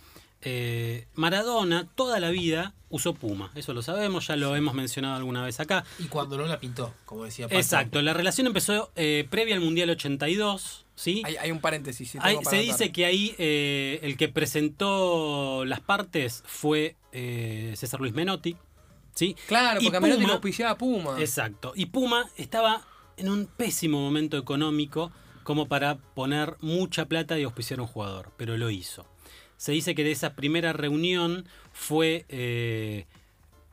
Eh, 0.46 1.08
Maradona 1.16 1.88
toda 1.96 2.20
la 2.20 2.30
vida 2.30 2.74
usó 2.90 3.14
Puma, 3.14 3.52
eso 3.56 3.74
lo 3.74 3.82
sabemos, 3.82 4.28
ya 4.28 4.36
lo 4.36 4.56
hemos 4.56 4.74
mencionado 4.74 5.16
alguna 5.16 5.44
vez 5.44 5.60
acá. 5.60 5.84
Y 6.00 6.04
cuando 6.06 6.38
no 6.38 6.46
la 6.46 6.60
pintó, 6.60 6.94
como 7.06 7.24
decía 7.24 7.48
Paco. 7.48 7.58
Exacto, 7.60 8.02
la 8.02 8.14
relación 8.14 8.46
empezó 8.48 8.92
eh, 8.96 9.26
previa 9.30 9.56
al 9.56 9.62
Mundial 9.62 9.90
82, 9.92 10.86
¿sí? 10.96 11.22
Hay, 11.26 11.38
hay 11.38 11.52
un 11.52 11.60
paréntesis. 11.60 12.16
Hay- 12.20 12.38
se 12.44 12.58
dice 12.58 12.92
que 12.92 13.06
ahí 13.06 13.34
eh, 13.38 14.00
el 14.04 14.18
que 14.18 14.28
presentó 14.30 15.66
las 15.66 15.80
partes 15.80 16.44
fue 16.46 16.96
César 17.12 18.00
Luis 18.00 18.14
Menotti, 18.14 18.58
¿sí? 19.14 19.36
Claro, 19.48 19.80
Y 19.82 19.86
porque 19.86 19.98
a 19.98 20.00
Menotti 20.02 20.26
lo 20.26 20.34
auspiciaba 20.34 20.78
Puma. 20.78 21.20
Exacto. 21.20 21.74
Y 21.76 21.88
Puma 21.88 22.30
estaba 22.38 22.82
en 23.18 23.30
un 23.30 23.46
pésimo 23.46 24.00
momento 24.02 24.38
económico 24.38 25.12
como 25.44 25.68
para 25.68 25.98
poner 25.98 26.56
mucha 26.62 27.06
plata 27.06 27.38
y 27.40 27.44
auspiciar 27.44 27.80
a 27.80 27.84
un 27.84 27.88
jugador, 27.88 28.32
pero 28.38 28.58
lo 28.58 28.70
hizo. 28.70 29.06
Se 29.64 29.72
dice 29.72 29.96
que 29.96 30.04
de 30.04 30.12
esa 30.12 30.36
primera 30.36 30.74
reunión 30.74 31.46
fue 31.72 32.26
eh, 32.28 33.06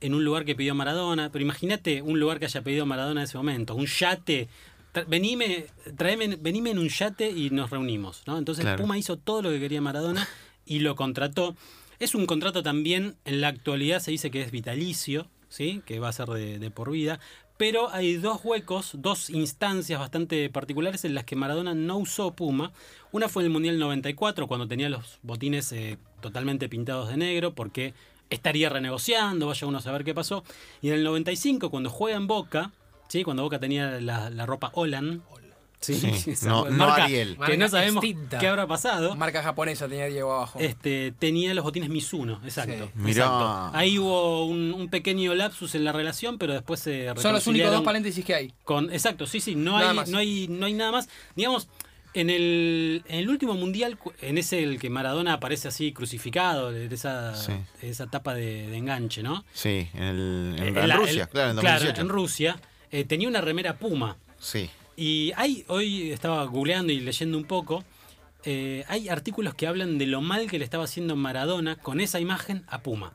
en 0.01 0.15
un 0.15 0.25
lugar 0.25 0.45
que 0.45 0.55
pidió 0.55 0.73
Maradona, 0.73 1.33
pero 1.33 1.43
imagínate 1.43 2.01
un 2.01 2.21
lugar 2.21 2.39
que 2.39 2.45
haya 2.45 2.63
pedido 2.63 2.87
Maradona 2.87 3.23
en 3.23 3.25
ese 3.25 3.37
momento, 3.37 3.75
un 3.75 3.87
yate. 3.87 4.47
Tra- 4.95 5.05
Venime, 5.09 5.67
traeme, 5.97 6.37
venime 6.37 6.71
en 6.71 6.79
un 6.79 6.89
yate 6.89 7.29
y 7.33 7.51
nos 7.51 7.71
reunimos, 7.71 8.23
¿no? 8.29 8.39
Entonces 8.39 8.65
Claro. 8.65 8.81
Puma 8.83 8.99
hizo 8.99 9.17
todo 9.17 9.43
lo 9.43 9.51
que 9.51 9.59
quería 9.59 9.81
Maradona 9.81 10.29
y 10.65 10.79
lo 10.79 10.95
contrató. 10.95 11.57
Es 11.99 12.15
un 12.15 12.25
contrato 12.27 12.63
también, 12.63 13.17
en 13.25 13.41
la 13.41 13.49
actualidad 13.49 13.99
se 13.99 14.13
dice 14.13 14.31
que 14.31 14.43
es 14.43 14.53
vitalicio, 14.53 15.27
¿sí? 15.49 15.83
Que 15.87 15.99
va 15.99 16.11
a 16.11 16.13
ser 16.13 16.29
de, 16.29 16.61
de 16.61 16.71
por 16.71 16.93
vida. 16.93 17.19
Pero 17.61 17.91
hay 17.93 18.17
dos 18.17 18.41
huecos, 18.43 18.93
dos 18.95 19.29
instancias 19.29 20.01
bastante 20.01 20.49
particulares 20.49 21.05
en 21.05 21.15
las 21.15 21.25
que 21.25 21.37
Maradona 21.37 21.75
no 21.75 21.99
usó 21.99 22.35
Puma. 22.35 22.73
Una 23.13 23.29
fue 23.29 23.43
en 23.43 23.49
el 23.49 23.53
Mundial 23.53 23.79
94, 23.79 24.47
cuando 24.47 24.67
tenía 24.67 24.89
los 24.89 25.19
botines 25.23 25.71
eh, 25.73 25.99
totalmente 26.23 26.71
pintados 26.71 27.11
de 27.11 27.19
negro, 27.19 27.53
porque 27.55 27.93
estaría 28.31 28.71
renegociando, 28.71 29.47
vaya 29.47 29.67
uno 29.67 29.77
a 29.77 29.83
saber 29.83 30.05
qué 30.05 30.15
pasó. 30.15 30.43
Y 30.81 30.89
en 30.89 30.95
el 30.95 31.05
95, 31.05 31.71
cuando 31.71 31.91
juega 31.91 32.17
en 32.17 32.29
Boca, 32.29 32.73
¿sí? 33.09 33.25
cuando 33.25 33.43
Boca 33.43 33.61
tenía 33.61 34.01
la, 34.01 34.31
la 34.31 34.47
ropa 34.47 34.71
Olan, 34.73 35.23
¿sí? 35.81 35.95
Sí, 35.97 36.35
no- 36.47 36.67
no 36.69 36.71
marca 36.87 37.05
Ariel. 37.05 37.37
Que 37.47 37.57
no 37.57 37.69
sabemos 37.69 38.05
extinta. 38.05 38.39
qué 38.39 38.47
habrá 38.49 38.67
pasado. 38.67 39.17
Marca 39.17 39.43
japonesa 39.43 39.89
tenía 39.89 40.07
Diego 40.07 40.33
abajo. 40.33 40.59
Este, 40.61 41.13
tenía 41.19 41.53
los 41.55 41.65
botines 41.65 41.89
Mizuno, 41.89 42.41
exacto. 42.45 42.87
Sí. 42.87 42.91
Mirá. 42.95 43.25
exacto. 43.25 43.71
Ahí 43.75 43.99
hubo 43.99 44.45
un, 44.47 44.73
un 44.75 44.89
pequeño 44.89 45.35
lapsus 45.35 45.75
en 45.75 45.85
la 45.85 45.93
relación, 45.93 46.39
pero 46.39 46.53
después 46.53 46.81
se 46.81 47.13
Son 47.17 47.33
los 47.33 47.47
únicos 47.47 47.71
dos 47.71 47.83
paréntesis 47.83 48.25
que 48.25 48.35
hay. 48.35 48.53
con 48.65 48.93
exacto, 48.93 49.27
sí, 49.27 49.41
sí, 49.41 49.55
no 49.55 49.79
Nada 49.79 49.91
hay 49.91 49.97
más. 49.97 50.09
no 50.11 50.19
hay 50.19 50.47
no 50.49 50.67
hay 50.67 50.75
nada 50.75 50.93
más. 50.93 51.09
Digamos 51.35 51.69
en 52.13 52.29
el, 52.29 53.05
en 53.07 53.21
el 53.21 53.29
último 53.31 53.55
mundial, 53.55 53.97
en 54.21 54.37
ese 54.37 54.65
el 54.65 54.81
que 54.81 54.91
Maradona 54.91 55.35
aparece 55.35 55.69
así 55.69 55.93
crucificado, 55.93 56.73
de 56.73 56.93
esa, 56.93 57.37
Sí. 57.37 57.53
de 57.81 57.89
esa 57.91 58.05
etapa 58.05 58.35
de, 58.35 58.67
de 58.67 58.77
enganche, 58.77 59.23
¿no? 59.23 59.45
Sí, 59.53 59.89
en, 59.95 60.03
el- 60.03 60.55
en- 60.59 60.77
Eh, 60.77 60.81
en 60.81 60.89
la- 60.89 60.97
Rusia, 60.97 61.23
el- 61.23 61.29
claro, 61.29 61.51
en 61.51 61.57
2018. 61.57 62.01
en 62.01 62.09
Rusia. 62.09 62.61
eh, 62.91 63.05
tenía 63.05 63.29
una 63.29 63.41
remera 63.41 63.77
Puma. 63.79 64.17
Sí. 64.41 64.69
Y 65.01 65.33
hay, 65.37 65.65
hoy 65.69 66.11
estaba 66.13 66.45
googleando 66.45 66.93
y 66.93 67.01
leyendo 67.01 67.39
un 67.39 67.45
poco, 67.45 67.83
eh, 68.45 68.85
hay 68.87 69.09
artículos 69.09 69.55
que 69.55 69.67
hablan 69.67 69.97
de 69.97 70.05
lo 70.05 70.21
mal 70.21 70.47
que 70.51 70.59
le 70.59 70.65
estaba 70.67 70.85
haciendo 70.85 71.17
Maradona 71.17 71.77
con 71.77 72.03
esa 72.03 72.21
imagen 72.21 72.67
a 72.69 72.83
Puma. 72.83 73.15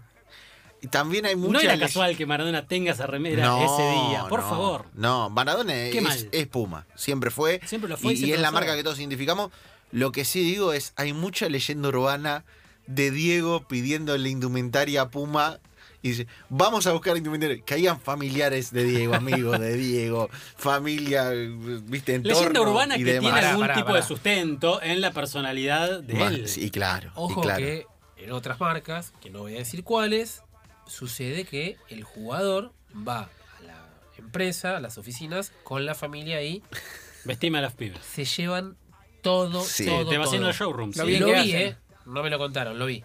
Y 0.81 0.87
también 0.87 1.27
hay 1.27 1.35
mucha 1.35 1.53
no 1.53 1.59
era 1.59 1.77
casual 1.77 2.17
que 2.17 2.25
Maradona 2.25 2.65
tenga 2.65 2.91
esa 2.91 3.05
remera 3.05 3.45
No, 3.45 3.63
ese 3.63 4.09
día, 4.09 4.25
por 4.27 4.39
no, 4.39 4.49
favor. 4.49 4.85
No, 4.95 5.29
Maradona 5.29 5.75
es, 5.75 6.47
Puma. 6.47 6.87
Siempre 6.95 7.29
fue. 7.29 7.61
Siempre 7.65 7.87
lo 7.87 7.97
fue 7.97 8.13
y 8.13 8.15
Y, 8.15 8.17
y 8.17 8.17
siempre 8.17 8.37
es 8.37 8.41
la 8.41 8.49
marca 8.49 8.75
que 8.75 8.81
todos 8.81 8.97
identificamos. 8.97 9.51
Lo 9.91 10.11
que 10.11 10.25
sí 10.25 10.39
digo 10.39 10.73
es, 10.73 10.91
hay 10.95 11.13
mucha 11.13 11.49
leyenda 11.49 11.89
urbana 11.89 12.45
de 12.87 13.11
Diego 13.11 13.67
pidiendo 13.67 14.17
la 14.17 14.27
indumentaria 14.27 15.01
a 15.01 15.09
Puma. 15.11 15.59
Y 16.05 16.09
dice, 16.09 16.27
vamos 16.49 16.85
a 16.85 16.91
buscar 16.93 17.17
indumentaria. 17.17 17.63
Caían 17.65 17.99
familiares 17.99 18.69
de 18.71 18.83
Diego, 18.83 19.15
amigos 19.15 19.59
de 19.59 19.73
Diego, 19.75 20.29
familia, 20.55 21.31
viste, 21.31 22.13
entorno 22.13 22.37
Leyenda 22.37 22.61
urbana 22.61 22.95
y 22.97 23.03
que 23.03 23.13
demás. 23.13 23.31
tiene 23.33 23.47
algún 23.47 23.61
pará, 23.63 23.73
tipo 23.73 23.87
pará. 23.87 23.99
de 24.01 24.05
sustento 24.05 24.81
en 24.83 25.01
la 25.01 25.11
personalidad 25.11 26.01
de 26.01 26.21
él. 26.23 26.47
Sí, 26.47 26.69
claro. 26.69 27.07
y 27.07 27.11
Ojo 27.15 27.41
claro. 27.41 27.57
que 27.57 27.87
en 28.17 28.31
otras 28.33 28.59
marcas, 28.59 29.13
que 29.19 29.31
no 29.31 29.39
voy 29.39 29.55
a 29.55 29.57
decir 29.57 29.83
cuáles, 29.83 30.43
sucede 30.85 31.43
que 31.45 31.77
el 31.89 32.03
jugador 32.03 32.71
va 32.95 33.21
a 33.59 33.63
la 33.65 33.89
empresa, 34.19 34.77
a 34.77 34.79
las 34.79 34.99
oficinas, 34.99 35.53
con 35.63 35.85
la 35.87 35.95
familia 35.95 36.43
y 36.43 36.61
Vestime 37.23 37.57
a 37.57 37.61
los 37.61 37.73
pibes. 37.73 37.97
se 38.05 38.25
llevan 38.25 38.77
todo, 39.23 39.63
Sí. 39.63 39.87
todo, 39.87 40.07
Te 40.07 40.19
va 40.19 40.25
haciendo 40.25 40.49
el 40.49 40.53
showroom. 40.55 40.91
Lo 40.95 41.03
sí. 41.03 41.09
bien 41.09 41.21
lo 41.21 41.27
vi. 41.41 41.51
¿eh? 41.53 41.75
No 42.05 42.21
me 42.21 42.29
lo 42.29 42.37
contaron, 42.37 42.77
lo 42.77 42.85
vi. 42.85 43.03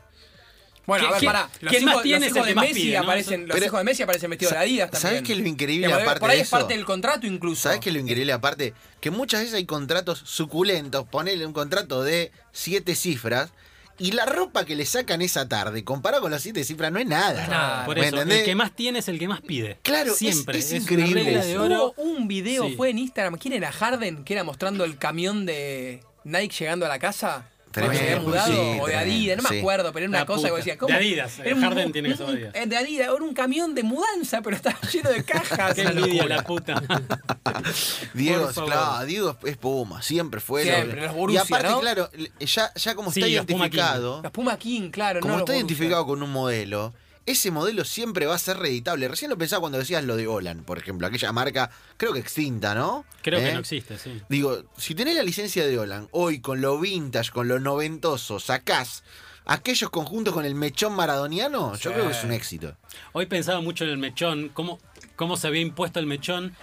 Bueno, 0.87 1.05
a 1.05 1.09
¿Qui- 1.09 1.11
ver, 1.13 1.19
quién- 1.21 1.33
pará. 1.33 1.51
Los 1.61 1.71
quién 1.71 1.83
hijos, 1.83 1.95
más 1.95 2.03
tiene 2.03 2.27
los 2.29 2.37
hijos 2.37 2.47
de 2.49 2.55
Messi 2.55 2.75
pide, 2.75 2.97
¿no? 2.97 3.03
aparecen, 3.03 3.41
los 3.49 3.55
Pero- 3.55 3.67
hijos 3.67 3.79
de 3.81 3.85
Messi 3.85 4.03
aparecen 4.03 4.31
vestidos 4.31 4.53
de 4.55 4.59
Adidas 4.61 4.91
¿sabés 4.91 5.03
también. 5.03 5.25
qué 5.25 5.33
es 5.35 5.39
lo 5.39 5.47
increíble 5.49 5.93
aparte 5.93 6.21
Por 6.21 6.31
ahí 6.31 6.37
de 6.37 6.43
es 6.43 6.49
eso? 6.49 6.57
parte 6.59 6.75
del 6.75 6.85
contrato 6.85 7.27
incluso. 7.27 7.63
¿Sabes 7.63 7.81
qué 7.81 7.91
es 7.91 7.95
lo 7.95 8.01
increíble 8.01 8.33
aparte? 8.33 8.75
Que 9.01 9.11
muchas 9.11 9.41
veces 9.41 9.55
hay 9.55 9.67
contratos 9.67 10.23
suculentos, 10.25 11.07
ponele 11.09 11.47
un 11.47 11.53
contrato 11.53 12.03
de 12.03 12.33
siete 12.53 12.95
cifras, 12.95 13.51
y 13.99 14.13
la 14.13 14.25
ropa 14.25 14.65
que 14.65 14.75
le 14.77 14.87
sacan 14.87 15.21
esa 15.21 15.47
tarde, 15.47 15.85
comparado 15.85 16.23
con 16.23 16.31
las 16.31 16.41
siete 16.43 16.65
cifras, 16.65 16.91
no 16.91 16.99
es 16.99 17.07
nada. 17.07 17.47
Nada. 17.47 17.85
Por 17.85 17.97
¿Me 17.99 18.07
eso, 18.07 18.17
entendés? 18.17 18.39
el 18.39 18.45
que 18.47 18.55
más 18.55 18.75
tiene 18.75 19.01
es 19.01 19.09
el 19.09 19.19
que 19.19 19.29
más 19.29 19.43
pide. 19.43 19.79
Claro, 19.83 20.13
es- 20.13 20.17
siempre. 20.19 20.59
es 20.59 20.71
una 20.71 20.81
increíble 20.81 21.23
regla 21.25 21.45
de 21.45 21.53
eso. 21.53 21.63
oro. 21.63 21.95
Hubo 21.99 22.11
un 22.17 22.27
video, 22.27 22.67
Sí. 22.69 22.77
fue 22.77 22.89
en 22.89 22.99
Instagram. 22.99 23.37
¿Quién 23.37 23.53
era 23.53 23.71
Harden? 23.71 24.25
Que 24.25 24.33
era 24.33 24.43
mostrando 24.43 24.85
el 24.85 24.97
camión 24.97 25.45
de 25.45 26.01
Nike 26.25 26.55
llegando 26.61 26.87
a 26.87 26.89
la 26.89 26.99
casa. 26.99 27.47
Tremendo, 27.71 28.23
mudado, 28.23 28.53
sí, 28.53 28.79
o 28.81 28.87
de 28.89 28.97
Adidas, 28.97 29.37
no 29.37 29.43
me 29.45 29.49
sí. 29.51 29.59
acuerdo, 29.61 29.93
pero 29.93 30.05
era 30.05 30.09
una 30.11 30.19
La 30.21 30.27
cosa 30.27 30.49
que 30.49 30.57
decía, 30.57 30.73
De 30.73 30.79
¿cómo? 30.79 30.93
Adidas, 30.95 31.39
Era 31.39 31.55
un- 31.55 31.63
Harden 31.63 31.93
tiene 31.93 32.09
que 32.09 32.17
ser 32.17 32.27
de 32.27 32.33
un- 32.33 32.39
Adidas. 32.39 32.69
De 32.69 32.77
Adidas, 32.77 33.05
era 33.07 33.15
un 33.15 33.33
camión 33.35 33.75
de 33.77 33.83
mudanza, 33.85 34.43
pero 34.43 34.57
estaba 34.57 34.77
lleno 34.93 35.11
de 35.11 35.23
cajas. 35.25 35.75
Qué 35.75 35.83
envidia 35.83 36.27
la 36.27 36.43
puta. 36.43 36.83
Diego, 38.15 38.49
claro, 38.53 39.05
Diego 39.07 39.37
es 39.45 39.57
Puma, 39.57 40.03
siempre 40.03 40.41
fue. 40.41 40.63
Siempre, 40.65 41.01
los 41.03 41.15
Borussia, 41.15 41.43
y 41.43 41.47
aparte, 41.47 41.69
¿no? 41.69 41.81
claro, 41.81 42.11
ya, 42.41 42.73
ya 42.75 42.95
como 42.95 43.13
Sí, 43.13 43.21
está 43.21 43.37
los 43.37 43.47
Puma 43.47 43.65
King. 43.69 43.77
identificado, 43.77 44.21
Los 44.23 44.33
Puma 44.33 44.59
King, 44.59 44.91
claro. 44.91 45.21
como 45.21 45.35
no 45.35 45.39
está 45.41 45.55
identificado 45.57 46.07
con 46.07 46.23
un 46.23 46.31
modelo, 46.33 46.93
ese 47.27 47.51
modelo 47.51 47.85
siempre 47.85 48.27
va 48.27 48.35
a 48.35 48.39
ser 48.39 48.57
reeditable. 48.59 49.07
Recién 49.09 49.31
lo 49.31 49.39
pensaba 49.39 49.61
cuando 49.61 49.79
decías 49.79 50.03
lo 50.05 50.17
de 50.17 50.27
Olan, 50.27 50.65
por 50.65 50.79
ejemplo, 50.79 51.07
aquella 51.07 51.33
marca, 51.33 51.71
creo 51.97 52.13
que 52.13 52.19
extinta, 52.21 52.75
¿no? 52.75 53.05
Creo 53.23 53.39
que 53.41 53.51
¿Eh? 53.51 53.55
no 53.55 53.61
existe, 53.61 53.99
sí. 53.99 54.21
Digo, 54.29 54.65
si 54.77 54.95
tenés 54.95 55.15
la 55.17 55.23
licencia 55.23 55.67
de 55.67 55.79
Olan, 55.79 56.09
hoy 56.13 56.41
con 56.41 56.61
lo 56.61 56.79
vintage, 56.81 57.31
con 57.31 57.49
lo 57.49 57.61
noventoso, 57.61 58.41
sacás 58.41 59.05
aquellos 59.47 59.91
conjuntos 59.91 60.33
con 60.35 60.45
el 60.45 60.55
mechón 60.55 60.95
maradoniano, 60.95 61.75
yo 61.77 61.93
creo 61.93 62.07
que 62.07 62.13
es 62.13 62.25
un 62.25 62.33
éxito. 62.33 62.77
Hoy 63.13 63.27
pensaba 63.27 63.61
mucho 63.61 63.85
en 63.85 63.91
el 63.91 63.99
mechón, 63.99 64.49
cómo, 64.53 64.79
cómo 65.17 65.37
se 65.37 65.47
había 65.47 65.61
impuesto 65.61 65.99
el 66.01 66.07
mechón, 66.07 66.55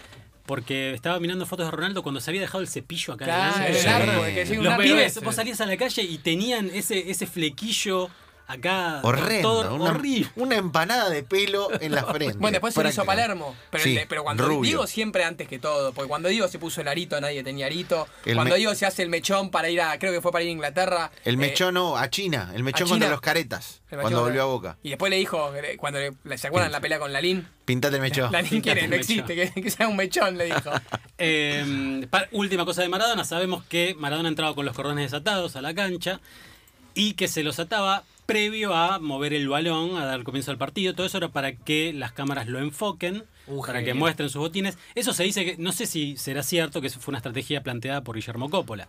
porque 0.45 0.93
estaba 0.93 1.19
mirando 1.19 1.45
fotos 1.45 1.65
de 1.65 1.71
Ronaldo 1.71 2.03
cuando 2.03 2.21
se 2.21 2.31
había 2.31 2.39
dejado 2.41 2.61
el 2.61 2.69
cepillo 2.69 3.13
acá 3.15 3.25
Claro, 3.25 4.23
Sí. 4.25 4.33
que 4.33 4.55
Los 4.61 4.77
pibes, 4.77 5.21
vos 5.21 5.35
salías 5.35 5.59
a 5.59 5.65
la 5.65 5.75
calle 5.75 6.03
y 6.03 6.17
tenían 6.19 6.69
ese, 6.73 7.11
ese 7.11 7.27
flequillo 7.27 8.09
acá. 8.47 9.01
Horrendo. 9.03 9.61
todo 9.61 9.75
una, 9.75 9.91
horrible. 9.91 10.29
una 10.35 10.55
empanada 10.55 11.09
de 11.09 11.23
pelo 11.23 11.69
en 11.81 11.93
la 11.93 12.03
frente. 12.13 12.37
Bueno, 12.37 12.53
después 12.55 12.73
se 12.73 12.81
lo 12.83 12.89
hizo. 12.89 13.05
Palermo. 13.05 13.55
Pero, 13.69 13.83
Sí, 13.83 13.89
el 13.91 13.95
de- 13.97 14.05
pero 14.07 14.23
cuando 14.23 14.45
rubio. 14.47 14.61
Diego 14.63 14.87
siempre 14.87 15.23
antes 15.23 15.47
que 15.47 15.59
todo. 15.59 15.93
Porque 15.93 16.07
cuando 16.09 16.29
Diego 16.29 16.47
se 16.47 16.59
puso 16.59 16.81
el 16.81 16.87
arito, 16.87 17.19
nadie 17.21 17.43
tenía 17.43 17.65
arito. 17.67 18.07
El 18.25 18.35
cuando 18.35 18.53
me- 18.53 18.57
Diego 18.57 18.73
se 18.75 18.85
hace 18.85 19.03
el 19.03 19.09
mechón 19.09 19.49
para 19.51 19.69
ir 19.69 19.81
a. 19.81 19.97
Creo 19.99 20.11
que 20.13 20.21
fue 20.21 20.31
para 20.31 20.43
ir 20.43 20.49
a 20.49 20.51
Inglaterra. 20.53 21.11
El 21.25 21.35
eh, 21.35 21.37
mechón 21.37 21.73
no, 21.75 21.97
a 21.97 22.09
China. 22.09 22.51
El 22.55 22.63
mechón 22.63 22.87
contra 22.89 23.09
los 23.09 23.21
caretas. 23.21 23.81
el 23.91 23.99
Cuando 23.99 24.21
volvió 24.21 24.41
a 24.41 24.45
Boca. 24.45 24.77
Y 24.83 24.89
después 24.89 25.09
le 25.09 25.17
dijo, 25.17 25.51
cuando 25.77 25.99
le, 25.99 26.37
¿se 26.37 26.47
acuerdan 26.47 26.71
la 26.71 26.79
pelea 26.81 26.99
con 26.99 27.13
Lalín? 27.13 27.47
Pintate 27.65 27.95
el 27.97 28.01
mechón. 28.01 28.31
Lalín 28.31 28.61
quiere, 28.61 28.87
no 28.87 28.95
existe, 28.95 29.35
que, 29.35 29.61
que 29.61 29.69
sea 29.71 29.87
un 29.87 29.95
mechón, 29.97 30.37
le 30.37 30.45
dijo. 30.45 30.71
Eh, 31.19 32.05
pa- 32.11 32.27
última 32.31 32.63
cosa 32.63 32.83
de 32.83 32.89
Maradona, 32.89 33.25
sabemos 33.25 33.63
que 33.63 33.95
Maradona 33.97 34.29
entraba 34.29 34.53
con 34.53 34.65
los 34.65 34.75
cordones 34.75 35.11
desatados 35.11 35.55
a 35.55 35.61
la 35.63 35.73
cancha 35.73 36.19
y 36.93 37.13
que 37.13 37.27
se 37.27 37.41
los 37.41 37.57
ataba 37.59 38.03
previo 38.27 38.75
a 38.75 38.99
mover 38.99 39.33
el 39.33 39.49
balón, 39.49 39.97
a 39.97 40.05
dar 40.05 40.21
comienzo 40.23 40.51
al 40.51 40.57
partido. 40.59 40.93
Todo 40.93 41.07
eso 41.07 41.17
era 41.17 41.29
para 41.29 41.53
que 41.55 41.91
las 41.93 42.11
cámaras 42.11 42.47
lo 42.47 42.59
enfoquen, 42.59 43.23
para 43.65 43.83
que 43.83 43.93
muestren 43.95 44.29
sus 44.29 44.39
botines. 44.39 44.77
Eso 44.93 45.13
se 45.13 45.23
dice 45.23 45.43
que, 45.45 45.57
no 45.57 45.71
sé 45.71 45.87
si 45.87 46.15
será 46.17 46.43
cierto 46.43 46.81
que 46.81 46.87
eso 46.87 46.99
fue 46.99 47.11
una 47.13 47.17
estrategia 47.17 47.63
planteada 47.63 48.01
por 48.03 48.15
Guillermo 48.15 48.49
Coppola. 48.51 48.87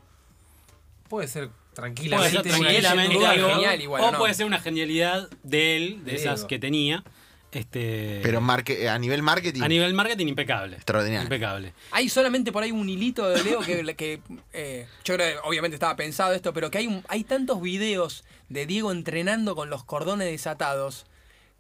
Puede 1.09 1.29
ser 1.29 1.49
Puede 1.49 1.75
tranquilamente. 1.75 2.51
ser 2.51 2.87
algo- 2.87 3.49
genial 3.55 3.81
igual, 3.81 4.03
o 4.03 4.11
¿no? 4.13 4.19
puede 4.19 4.35
ser 4.35 4.45
una 4.45 4.59
genialidad 4.61 5.29
de 5.43 5.77
él, 5.77 6.05
de 6.05 6.17
esas 6.17 6.45
que 6.45 6.59
tenía. 6.59 7.03
Este, 7.51 8.21
Pero 8.23 8.41
marque- 8.43 8.89
a 8.91 8.99
nivel 8.99 9.23
marketing. 9.23 9.63
a 9.63 9.69
nivel 9.69 9.95
marketing 9.95 10.27
impecable. 10.29 10.77
Extraordinario. 10.77 11.23
Impecable. 11.25 11.73
Hay 11.93 12.09
solamente 12.11 12.53
por 12.53 12.63
ahí 12.63 12.71
un 12.73 12.89
hilito 12.89 13.29
de 13.29 13.43
Leo 13.43 13.61
que, 13.61 13.95
que, 13.97 14.21
eh, 14.53 14.87
yo 15.05 15.15
creo 15.15 15.35
que 15.43 15.49
obviamente 15.49 15.75
estaba 15.75 15.97
pensado 15.97 16.35
esto, 16.35 16.53
pero 16.53 16.71
que 16.71 16.79
hay, 16.79 16.87
un- 16.87 17.03
hay 17.09 17.25
tantos 17.25 17.63
videos 17.63 18.25
de 18.51 18.67
Diego 18.67 18.93
entrenando 18.93 19.55
con 19.57 19.71
los 19.71 19.83
cordones 19.85 20.29
desatados 20.31 21.07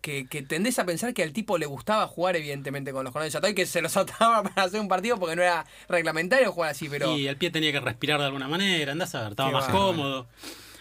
que, 0.02 0.26
que 0.26 0.42
tendés 0.42 0.78
a 0.78 0.84
pensar 0.86 1.12
que 1.14 1.22
al 1.24 1.32
tipo 1.32 1.58
le 1.58 1.66
gustaba 1.66 2.06
jugar 2.06 2.36
evidentemente 2.36 2.92
con 2.92 3.02
los 3.04 3.12
cordones 3.12 3.32
desatados 3.32 3.52
y 3.52 3.54
que 3.56 3.66
se 3.66 3.82
los 3.82 3.96
ataba 3.96 4.42
para 4.54 4.62
hacer 4.66 4.80
un 4.80 4.88
partido 4.88 5.18
porque 5.18 5.36
no 5.36 5.42
era 5.42 5.64
reglamentario 5.88 6.52
jugar 6.52 6.70
así, 6.70 6.88
pero... 6.88 7.16
Y 7.16 7.26
el 7.28 7.36
pie 7.36 7.50
tenía 7.50 7.72
que 7.72 7.80
respirar 7.80 8.20
de 8.20 8.26
alguna 8.26 8.46
manera, 8.46 8.92
andás 8.92 9.14
a 9.14 9.22
ver, 9.22 9.30
estaba 9.30 9.48
Qué 9.48 9.54
más 9.56 9.68
cómodo. 9.68 10.26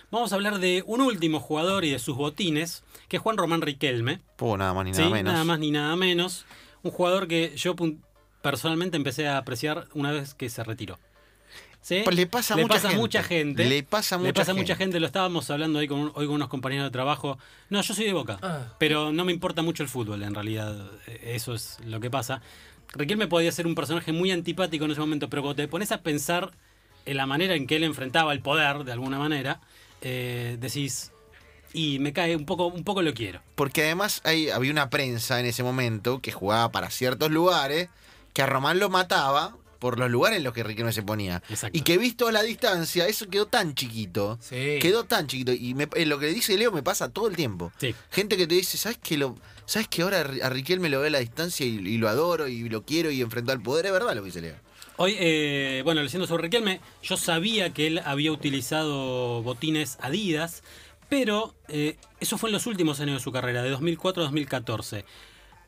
Vamos 0.10 0.32
a 0.32 0.36
hablar 0.36 0.60
de 0.60 0.84
un 0.88 1.02
último 1.02 1.40
jugador 1.40 1.84
y 1.84 1.92
de 1.92 2.00
sus 2.00 2.16
botines, 2.16 2.84
que 3.10 3.18
es 3.18 3.22
Juan 3.22 3.38
Román 3.38 3.62
Riquelme. 3.62 4.22
Pudo 4.38 4.58
nada 4.58 4.74
más 4.74 4.86
ni 4.86 4.92
nada 4.92 5.04
¿sí? 5.06 5.12
menos. 5.12 5.34
Nada 5.34 5.44
más 5.46 5.60
ni 5.60 5.72
nada 5.72 5.96
menos. 5.98 6.46
Un 6.84 6.92
jugador 6.92 7.28
que 7.28 7.54
yo 7.58 7.76
personalmente 8.42 8.96
empecé 8.96 9.28
a 9.28 9.38
apreciar 9.38 9.88
una 9.94 10.12
vez 10.12 10.34
que 10.34 10.50
se 10.50 10.64
retiró. 10.64 10.98
¿Sí? 11.82 12.02
Pues 12.04 12.16
le 12.16 12.26
pasa 12.28 12.54
a 12.54 12.58
mucha 12.58 12.80
gente. 12.80 12.98
mucha 12.98 13.24
gente. 13.24 13.66
Le 13.66 13.84
pasa 13.84 14.16
a 14.16 14.18
Le 14.20 14.26
mucha 14.26 14.42
pasa 14.42 14.52
a 14.52 14.56
mucha 14.56 14.68
gente. 14.76 14.84
gente. 14.84 15.00
Lo 15.00 15.06
estábamos 15.08 15.50
hablando 15.50 15.80
hoy 15.80 15.88
con, 15.88 16.12
hoy 16.16 16.26
con 16.26 16.36
unos 16.36 16.48
compañeros 16.50 16.86
de 16.86 16.92
trabajo. 16.92 17.38
No, 17.70 17.82
yo 17.82 17.94
soy 17.94 18.06
de 18.06 18.14
Boca. 18.14 18.40
Ah. 18.42 18.74
Pero 18.78 19.12
no 19.12 19.26
me 19.26 19.32
importa 19.34 19.62
mucho 19.62 19.84
el 19.84 19.90
fútbol, 19.90 20.24
en 20.24 20.34
realidad. 20.34 20.90
Eh, 21.08 21.34
Eso 21.36 21.54
es 21.54 21.80
lo 21.86 22.00
que 22.00 22.10
pasa. 22.10 22.42
Riquelme 22.94 23.28
podía 23.28 23.52
ser 23.52 23.68
un 23.68 23.76
personaje 23.76 24.12
muy 24.14 24.32
antipático 24.32 24.86
en 24.86 24.92
ese 24.92 25.00
momento, 25.02 25.30
pero 25.30 25.42
cuando 25.42 25.56
te 25.62 25.68
pones 25.68 25.92
a 25.92 26.02
pensar 26.02 26.52
en 27.06 27.18
la 27.18 27.26
manera 27.26 27.56
en 27.56 27.68
que 27.68 27.76
él 27.78 27.84
enfrentaba 27.84 28.34
el 28.34 28.42
poder, 28.42 28.84
de 28.84 28.92
alguna 28.92 29.18
manera, 29.20 29.62
eh, 30.02 30.58
decís, 30.60 31.12
y 31.74 32.00
me 32.00 32.14
cae 32.14 32.36
un 32.36 32.46
poco, 32.46 32.68
un 32.68 32.84
poco 32.84 33.02
lo 33.02 33.14
quiero. 33.14 33.42
Porque 33.56 33.84
además 33.84 34.22
hay, 34.24 34.50
había 34.50 34.72
una 34.72 34.90
prensa 34.90 35.40
en 35.40 35.46
ese 35.46 35.64
momento 35.64 36.22
que 36.22 36.32
jugaba 36.32 36.72
para 36.72 36.90
ciertos 36.90 37.32
lugares, 37.32 37.90
que 38.34 38.42
a 38.42 38.46
Román 38.46 38.80
lo 38.80 38.90
mataba 38.90 39.56
por 39.80 40.00
los 40.00 40.10
lugares 40.10 40.38
en 40.38 40.44
los 40.44 40.54
que 40.54 40.64
Riquelme 40.64 40.92
se 40.92 41.04
ponía. 41.04 41.44
Exacto. 41.50 41.78
Y 41.78 41.82
que 41.82 42.00
visto 42.00 42.28
a 42.28 42.32
la 42.32 42.42
distancia, 42.42 43.08
eso 43.08 43.28
quedó 43.30 43.46
tan 43.46 43.76
chiquito. 43.76 44.40
Sí. 44.42 44.80
Quedó 44.82 45.04
tan 45.04 45.28
chiquito. 45.28 45.52
Y 45.54 45.76
me- 45.76 45.88
eh, 45.94 46.06
lo 46.08 46.18
que 46.18 46.28
dice 46.28 46.58
Leo 46.58 46.72
me 46.72 46.82
pasa 46.82 47.10
todo 47.10 47.28
el 47.28 47.36
tiempo. 47.36 47.72
Sí. 47.80 47.94
Gente 48.12 48.38
que 48.38 48.48
te 48.48 48.56
dice, 48.56 48.78
¿sabes 48.78 48.98
que 48.98 49.18
lo, 49.18 49.36
¿sabes 49.68 49.88
que 49.88 50.02
ahora 50.02 50.22
a 50.42 50.50
Riquelme 50.50 50.90
lo 50.90 51.00
ve 51.02 51.08
a 51.08 51.12
la 51.12 51.20
distancia 51.20 51.64
y, 51.64 51.78
y 51.78 51.98
lo 52.00 52.10
adoro 52.10 52.48
y 52.48 52.68
lo 52.70 52.86
quiero 52.86 53.12
y 53.12 53.22
enfrentó 53.22 53.52
al 53.52 53.62
poder? 53.62 53.86
Es 53.86 53.92
verdad 53.92 54.16
lo 54.16 54.22
que 54.24 54.28
dice 54.28 54.42
Leo. 54.42 54.56
Hoy, 54.98 55.16
eh, 55.20 55.82
bueno, 55.84 56.02
leyendo 56.02 56.26
sobre 56.26 56.44
Riquelme, 56.44 56.82
yo 57.04 57.18
sabía 57.18 57.72
que 57.72 57.88
él 57.88 58.02
había 58.04 58.32
utilizado 58.32 59.44
botines 59.44 59.98
Adidas, 60.02 60.64
pero 61.08 61.54
eh, 61.68 61.98
eso 62.20 62.38
fue 62.38 62.50
en 62.50 62.54
los 62.54 62.66
últimos 62.66 63.00
años 63.00 63.16
de 63.16 63.24
su 63.24 63.32
carrera, 63.32 63.62
de 63.62 63.70
2004 63.70 64.24
a 64.24 64.26
2014. 64.26 65.06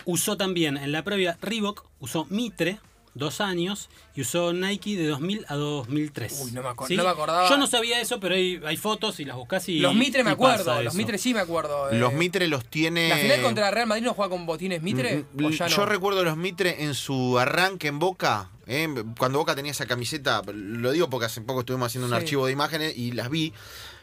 Usó 0.06 0.36
también 0.36 0.78
en 0.78 0.92
la 0.92 1.04
previa 1.04 1.38
Reebok, 1.42 1.86
usó 2.00 2.26
Mitre, 2.30 2.80
dos 3.16 3.42
años, 3.42 3.90
y 4.16 4.22
usó 4.22 4.54
Nike 4.54 4.96
de 4.98 5.08
2000 5.08 5.46
a 5.50 5.56
2003. 5.56 6.42
Uy, 6.46 6.52
no 6.52 6.62
me 6.62 6.70
no 6.96 7.04
me 7.04 7.10
acordaba. 7.10 7.50
Yo 7.50 7.58
no 7.58 7.68
sabía 7.68 8.00
eso, 8.02 8.20
pero 8.20 8.36
hay, 8.36 8.62
hay 8.66 8.78
fotos 8.78 9.20
y 9.20 9.26
las 9.26 9.36
buscas 9.36 9.68
y. 9.70 9.80
los 9.80 9.94
Mitre 9.96 10.24
me 10.24 10.32
acuerdo, 10.32 10.82
los. 10.84 10.94
Mitre 10.96 11.18
sí 11.18 11.34
me 11.34 11.40
acuerdo. 11.40 11.90
eh. 11.90 11.98
Los 11.98 12.14
Mitre 12.14 12.48
los 12.48 12.66
tiene... 12.66 13.10
¿La 13.10 13.18
final 13.18 13.42
contra 13.42 13.72
Real 13.72 13.88
Madrid 13.88 14.04
no 14.04 14.14
juega 14.14 14.30
con 14.30 14.46
botines 14.46 14.82
Mitre? 14.82 15.26
Mm, 15.34 15.46
¿O 15.46 15.50
ya 15.50 15.68
no? 15.68 15.76
Yo 15.76 15.86
recuerdo 15.86 16.24
los 16.24 16.38
Mitre 16.38 16.84
en 16.84 16.94
su 16.94 17.38
arranque 17.40 17.88
en 17.88 18.00
Boca, 18.00 18.50
¿eh? 18.68 18.88
cuando 19.18 19.40
Boca 19.40 19.56
tenía 19.56 19.72
esa 19.72 19.86
camiseta, 19.86 20.42
lo 20.54 20.92
digo 20.92 21.10
porque 21.10 21.26
hace 21.26 21.42
poco 21.42 21.62
estuvimos 21.62 21.88
haciendo 21.88 22.08
un 22.08 22.12
Sí. 22.14 22.18
archivo 22.18 22.46
de 22.46 22.52
imágenes 22.54 22.98
y 22.98 23.12
las 23.12 23.30
vi. 23.30 23.54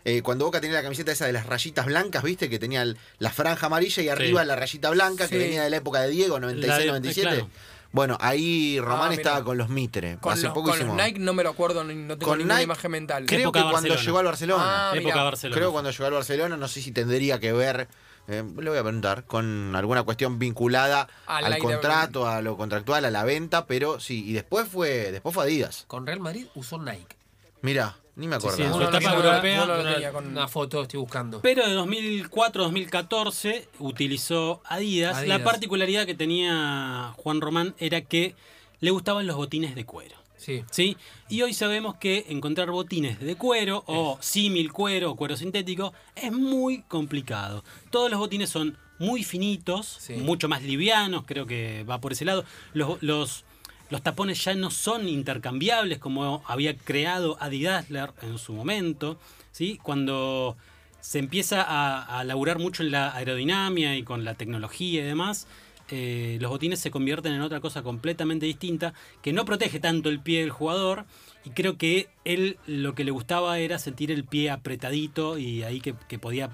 eh, 0.09 0.23
cuando 0.23 0.45
Boca 0.45 0.61
tenía 0.61 0.77
la 0.77 0.83
camiseta 0.85 1.11
esa 1.11 1.27
de 1.27 1.33
las 1.33 1.47
rayitas 1.47 1.85
blancas, 1.85 2.23
¿viste? 2.23 2.49
Que 2.49 2.61
tenía 2.61 2.83
el- 2.83 2.97
la 3.19 3.31
franja 3.31 3.67
amarilla 3.67 4.05
y 4.05 4.09
arriba 4.09 4.45
la 4.45 4.55
rayita 4.55 4.89
blanca, 4.91 5.27
que 5.27 5.37
venía 5.37 5.65
de 5.65 5.71
la 5.71 5.79
época 5.79 6.01
de 6.01 6.11
Diego, 6.11 6.39
La 6.39 6.47
de- 6.47 6.55
96-97. 6.55 7.21
claro. 7.23 7.49
Bueno, 7.93 8.19
ahí 8.21 8.79
Román 8.81 9.07
Ah, 9.07 9.09
mira. 9.11 9.23
estaba 9.23 9.45
con 9.45 9.57
los 9.57 9.69
Mitre. 9.69 10.19
Con, 10.21 10.33
hace 10.33 10.45
los, 10.45 10.53
poco 10.53 10.71
con 10.71 10.79
los 10.79 10.89
hicimos- 10.89 10.97
Nike 11.03 11.19
no 11.21 11.33
me 11.35 11.43
lo 11.43 11.51
acuerdo, 11.51 11.83
ni- 11.85 11.95
no 11.95 12.19
tengo 12.19 12.29
Con 12.31 12.39
ninguna 12.39 12.55
Nike, 12.57 12.65
imagen 12.65 12.91
mental. 12.91 13.27
Creo 13.27 13.41
Época 13.41 13.63
que 13.63 13.71
cuando 13.71 13.95
llegó 13.97 14.19
al 14.19 14.25
Barcelona. 14.27 14.65
Ah, 14.91 14.93
Época. 14.97 15.23
Barcelona. 15.23 15.57
Creo 15.57 15.69
que 15.69 15.73
cuando 15.73 15.91
llegó 15.91 16.05
al 16.07 16.13
Barcelona, 16.13 16.57
no 16.57 16.69
sé 16.69 16.83
si 16.83 16.93
tendría 16.93 17.39
que 17.41 17.53
ver, 17.53 17.89
eh, 18.29 18.43
le 18.59 18.69
voy 18.71 18.79
a 18.79 18.83
preguntar, 18.83 19.25
con 19.25 19.75
alguna 19.77 20.03
cuestión 20.03 20.39
vinculada 20.39 21.09
Al 21.27 21.59
contrato, 21.59 22.27
a 22.29 22.43
lo 22.43 22.57
contractual, 22.57 23.05
a 23.05 23.11
la 23.11 23.25
venta, 23.25 23.67
pero 23.67 24.01
sí, 24.01 24.25
y 24.29 24.33
después 24.33 24.69
fue, 24.69 25.13
después 25.13 25.35
fue 25.35 25.45
Adidas. 25.45 25.85
Con 25.87 26.07
Real 26.07 26.21
Madrid 26.21 26.47
usó 26.55 26.79
Nike. 26.83 27.17
Mira, 27.63 27.97
ni 28.17 28.27
me 28.29 28.37
Sí, 28.41 28.47
acordaba. 28.49 28.57
sí, 28.57 28.63
en 28.63 28.73
su 28.73 28.79
No, 28.79 28.91
no, 28.91 28.97
etapa 28.99 29.15
no, 29.15 29.23
europea. 29.25 29.57
no, 29.61 29.67
no, 29.67 29.81
una, 29.83 29.93
tenía 29.95 30.13
con- 30.13 30.27
una 30.27 30.49
foto 30.49 30.83
estoy 30.83 30.99
buscando. 31.01 31.41
Pero 31.43 31.67
de 31.69 31.75
2004-2014 31.75 33.69
utilizó 33.79 34.61
Adidas. 34.65 35.27
La 35.27 35.43
particularidad 35.45 36.07
que 36.07 36.15
tenía 36.15 37.13
Juan 37.17 37.41
Román 37.41 37.75
era 37.79 38.01
que 38.03 38.35
le 38.81 38.91
gustaban 38.91 39.27
los 39.27 39.37
botines 39.37 39.75
de 39.75 39.85
cuero. 39.85 40.17
Sí. 40.37 40.63
¿Sí? 40.71 40.97
Y 41.29 41.43
hoy 41.43 41.55
sabemos 41.55 41.97
que 41.97 42.27
encontrar 42.29 42.71
botines 42.71 43.19
de 43.21 43.37
cuero 43.37 43.83
o 43.87 44.19
símil 44.21 44.71
cuero 44.73 45.11
o 45.13 45.17
cuero 45.17 45.37
sintético 45.37 45.93
es 46.15 46.31
muy 46.31 46.83
complicado. 46.83 47.65
Todos 47.91 48.11
los 48.11 48.21
botines 48.21 48.51
son 48.51 48.77
muy 48.99 49.25
finitos, 49.25 49.97
Sí. 50.01 50.15
mucho 50.15 50.49
más 50.49 50.63
livianos, 50.63 51.25
creo 51.27 51.47
que 51.47 51.85
va 51.85 52.01
por 52.01 52.13
ese 52.13 52.25
lado. 52.25 52.45
Los, 52.75 53.03
los, 53.03 53.45
los 53.91 54.03
tapones 54.03 54.45
ya 54.45 54.55
no 54.55 54.71
son 54.71 55.09
intercambiables 55.09 55.99
como 55.99 56.43
había 56.47 56.77
creado 56.77 57.37
Adidasler 57.41 58.13
en 58.23 58.39
su 58.39 58.53
momento. 58.53 59.19
¿sí? 59.53 59.79
Cuando 59.83 60.57
se 61.01 61.19
empieza 61.19 61.63
a, 61.63 62.19
a 62.19 62.25
laburar 62.25 62.59
mucho 62.59 62.83
en 62.83 62.91
la 62.91 63.15
aerodinámica 63.15 63.95
y 63.95 64.03
con 64.03 64.25
la 64.25 64.35
tecnología 64.35 65.03
y 65.03 65.05
demás, 65.05 65.47
eh, 65.89 66.39
los 66.41 66.51
botines 66.51 66.81
se 66.81 66.91
convierten 66.91 67.33
en 67.33 67.43
otra 67.43 67.61
cosa 67.61 67.83
completamente 67.83 68.45
distinta 68.45 68.93
que 69.23 69.33
no 69.33 69.45
protege 69.45 69.79
tanto 69.79 70.09
el 70.09 70.19
pie 70.19 70.41
del 70.41 70.51
jugador 70.51 71.05
y 71.45 71.51
creo 71.51 71.79
que 71.79 72.09
él 72.25 72.59
lo 72.67 72.97
que 72.97 73.05
le 73.05 73.13
gustaba 73.13 73.61
era 73.61 73.79
sentir 73.79 74.11
el 74.11 74.25
pie 74.25 74.51
apretadito 74.51 75.39
y 75.39 75.63
ahí 75.63 75.81
que, 75.81 75.95
que 76.09 76.19
podía 76.19 76.51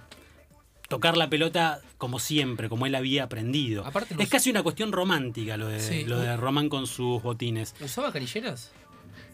tocar 0.96 1.16
la 1.16 1.28
pelota 1.30 1.80
como 1.98 2.18
siempre, 2.18 2.68
como 2.68 2.86
él 2.86 2.94
había 2.94 3.24
aprendido. 3.24 3.84
Aparte 3.86 4.14
es 4.18 4.28
casi 4.28 4.50
una 4.50 4.62
cuestión 4.62 4.92
romántica 4.92 5.56
lo 5.56 5.68
de, 5.68 5.80
Sí. 5.80 6.04
lo 6.04 6.18
de 6.20 6.36
Román 6.36 6.68
con 6.68 6.86
sus 6.86 7.22
botines. 7.22 7.74
¿Usaba 7.80 8.12
canilleras? 8.12 8.70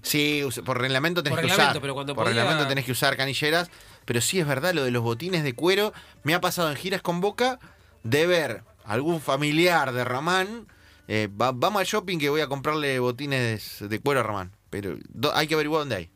Sí, 0.03 0.42
por 0.64 0.81
reglamento 0.81 1.23
tenés 1.23 1.35
Por 1.37 1.40
que 1.44 1.49
reglamento, 1.49 1.71
usar. 1.73 1.83
pero 1.83 1.94
cuando 1.94 2.14
por 2.14 2.25
podía- 2.25 2.42
reglamento 2.42 2.68
tenés 2.68 2.85
que 2.85 2.92
usar 2.92 3.16
canilleras. 3.16 3.71
Pero 4.05 4.21
sí 4.21 4.38
es 4.40 4.47
verdad 4.47 4.73
lo 4.73 4.85
de 4.85 4.90
los 4.90 5.03
botines 5.03 5.42
de 5.44 5.53
cuero. 5.55 5.92
Me 6.23 6.35
ha 6.35 6.40
pasado 6.40 6.71
en 6.71 6.77
giras 6.77 7.03
con 7.03 7.21
Boca 7.21 7.59
de 8.05 8.27
ver 8.27 8.62
algún 8.85 9.21
familiar 9.21 9.92
de 9.92 10.05
Román. 10.05 10.66
eh, 11.11 11.27
va- 11.27 11.53
vamos 11.53 11.81
al 11.81 11.87
shopping 11.87 12.18
que 12.18 12.29
voy 12.29 12.42
a 12.42 12.49
comprarle 12.49 12.99
botines 12.99 13.79
de 13.81 13.99
cuero 13.99 14.21
a 14.21 14.23
Román. 14.23 14.53
Pero 14.68 14.97
do- 15.09 15.35
hay 15.35 15.47
que 15.47 15.55
averiguar 15.55 15.81
dónde 15.81 15.97
hay. 15.97 16.11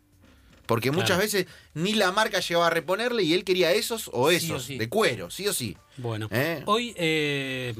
Porque 0.72 0.90
muchas 0.90 1.18
veces 1.18 1.46
ni 1.74 1.92
la 1.92 2.12
marca 2.12 2.40
llegaba 2.40 2.68
a 2.68 2.70
reponerle 2.70 3.22
y 3.24 3.34
él 3.34 3.44
quería 3.44 3.72
esos 3.72 4.08
o 4.08 4.30
Sí 4.30 4.50
o 4.50 4.56
esos, 4.56 4.64
sí. 4.64 4.78
de 4.78 4.88
cuero, 4.88 5.30
sí 5.30 5.46
o 5.46 5.52
sí. 5.52 5.76
Bueno, 5.98 6.28
¿Eh? 6.30 6.62
hoy 6.64 6.94
eh, 6.96 7.74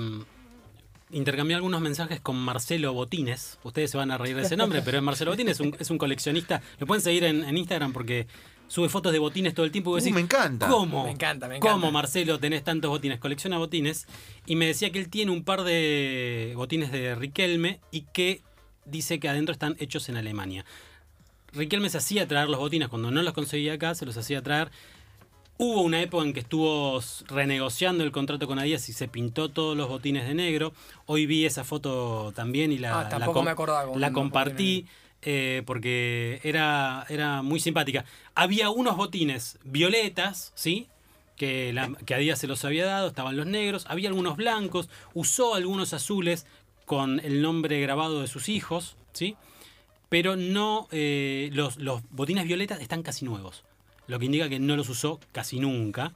intercambié 1.11 1.57
algunos 1.57 1.81
mensajes 1.81 2.20
con 2.20 2.37
Marcelo 2.37 2.92
Botines. 2.92 3.59
Ustedes 3.62 3.90
se 3.90 3.96
van 3.96 4.11
a 4.11 4.18
reír 4.18 4.37
de 4.37 4.42
ese 4.42 4.57
nombre, 4.57 4.83
pero 4.83 4.98
es 4.98 5.02
Marcelo 5.02 5.31
Botines, 5.31 5.52
es 5.52 5.61
un, 5.61 5.74
es 5.78 5.90
un 5.90 5.96
coleccionista. 5.98 6.62
Lo 6.78 6.87
pueden 6.87 7.02
seguir 7.02 7.24
en, 7.24 7.44
en 7.44 7.57
Instagram 7.57 7.92
porque 7.92 8.26
sube 8.68 8.88
fotos 8.88 9.12
de 9.12 9.18
botines 9.18 9.55
todo 9.55 9.66
el 9.66 9.72
tiempo. 9.72 9.90
Y 9.90 9.92
Uh, 9.94 9.96
decís, 9.96 10.12
me 10.14 10.20
encanta. 10.20 10.68
¿Cómo? 10.68 11.05
Me 11.05 11.12
encanta, 11.12 11.48
me 11.48 11.57
encanta. 11.57 11.72
¿Cómo, 11.74 11.92
Marcelo, 11.92 12.38
tenés 12.38 12.62
tantos 12.64 12.90
botines? 12.90 13.18
Colecciona 13.18 13.59
botines. 13.59 14.07
Y 14.46 14.57
me 14.57 14.66
decía 14.66 14.90
que 14.90 14.98
él 14.98 15.09
tiene 15.09 15.31
un 15.31 15.44
par 15.44 15.62
de 15.64 16.52
botines 16.57 16.90
de 16.92 17.14
Riquelme 17.14 17.81
y 17.90 18.02
que 18.12 18.42
dice 18.85 19.20
que 19.20 19.28
adentro 19.28 19.52
están 19.52 19.76
hechos 19.78 20.09
en 20.09 20.16
Alemania. 20.16 20.64
Riquelme 21.53 21.91
se 21.91 21.99
hacía 21.99 22.27
traer 22.27 22.49
los 22.49 22.59
botines 22.59 22.88
cuando 22.88 23.11
no 23.11 23.23
los 23.23 23.35
conseguía 23.35 23.75
acá, 23.75 23.95
se 23.95 24.07
los 24.07 24.17
hacía 24.17 24.43
traer. 24.43 24.71
Hubo 25.59 25.83
una 25.83 26.01
época 26.01 26.25
en 26.25 26.33
que 26.33 26.41
estuvo 26.41 27.01
renegociando 27.29 28.03
el 28.05 28.11
contrato 28.11 28.47
con 28.47 28.59
Adidas 28.59 28.88
y 28.88 28.93
se 28.93 29.07
pintó 29.07 29.49
todos 29.51 29.77
los 29.77 29.88
botines 29.88 30.27
de 30.27 30.35
negro. 30.35 30.73
Hoy 31.07 31.27
vi 31.27 31.45
esa 31.45 31.62
foto 31.62 32.33
también 32.35 32.73
y 32.73 32.79
la, 32.79 33.01
Ah, 33.01 33.03
la 33.05 33.09
tampoco 33.11 33.33
com- 33.35 33.45
me 33.45 33.51
acordaba 33.51 33.87
con 33.87 34.01
la 34.01 34.09
los 34.09 34.15
compartí 34.15 34.87
eh, 35.21 35.62
porque 35.67 36.41
era, 36.43 37.07
era 37.09 37.43
muy 37.43 37.61
simpática. 37.61 38.05
Había 38.35 38.71
unos 38.71 38.97
botines 38.97 39.59
violetas, 39.62 40.53
¿sí? 40.57 40.88
Que, 41.37 41.73
la, 41.73 41.93
que 42.07 42.15
Adidas 42.15 42.38
se 42.41 42.47
los 42.49 42.65
había 42.65 42.87
dado, 42.87 43.09
estaban 43.09 43.37
los 43.37 43.47
negros, 43.47 43.85
había 43.88 44.09
algunos 44.09 44.37
blancos, 44.37 44.88
usó 45.15 45.55
algunos 45.55 45.93
azules 45.93 46.47
con 46.87 47.21
el 47.21 47.41
nombre 47.43 47.81
grabado 47.81 48.21
de 48.21 48.27
sus 48.27 48.49
hijos, 48.49 48.97
¿sí? 49.12 49.37
Pero 50.12 50.37
no, 50.37 50.88
eh, 50.92 51.48
los, 51.55 51.79
los 51.79 52.03
botines 52.11 52.44
violetas 52.44 52.81
están 52.83 53.03
casi 53.03 53.25
nuevos, 53.25 53.64
lo 54.07 54.18
que 54.18 54.27
indica 54.27 54.48
que 54.51 54.59
no 54.61 54.77
los 54.77 54.88
usó 54.90 55.18
casi 55.33 55.59
nunca, 55.59 56.12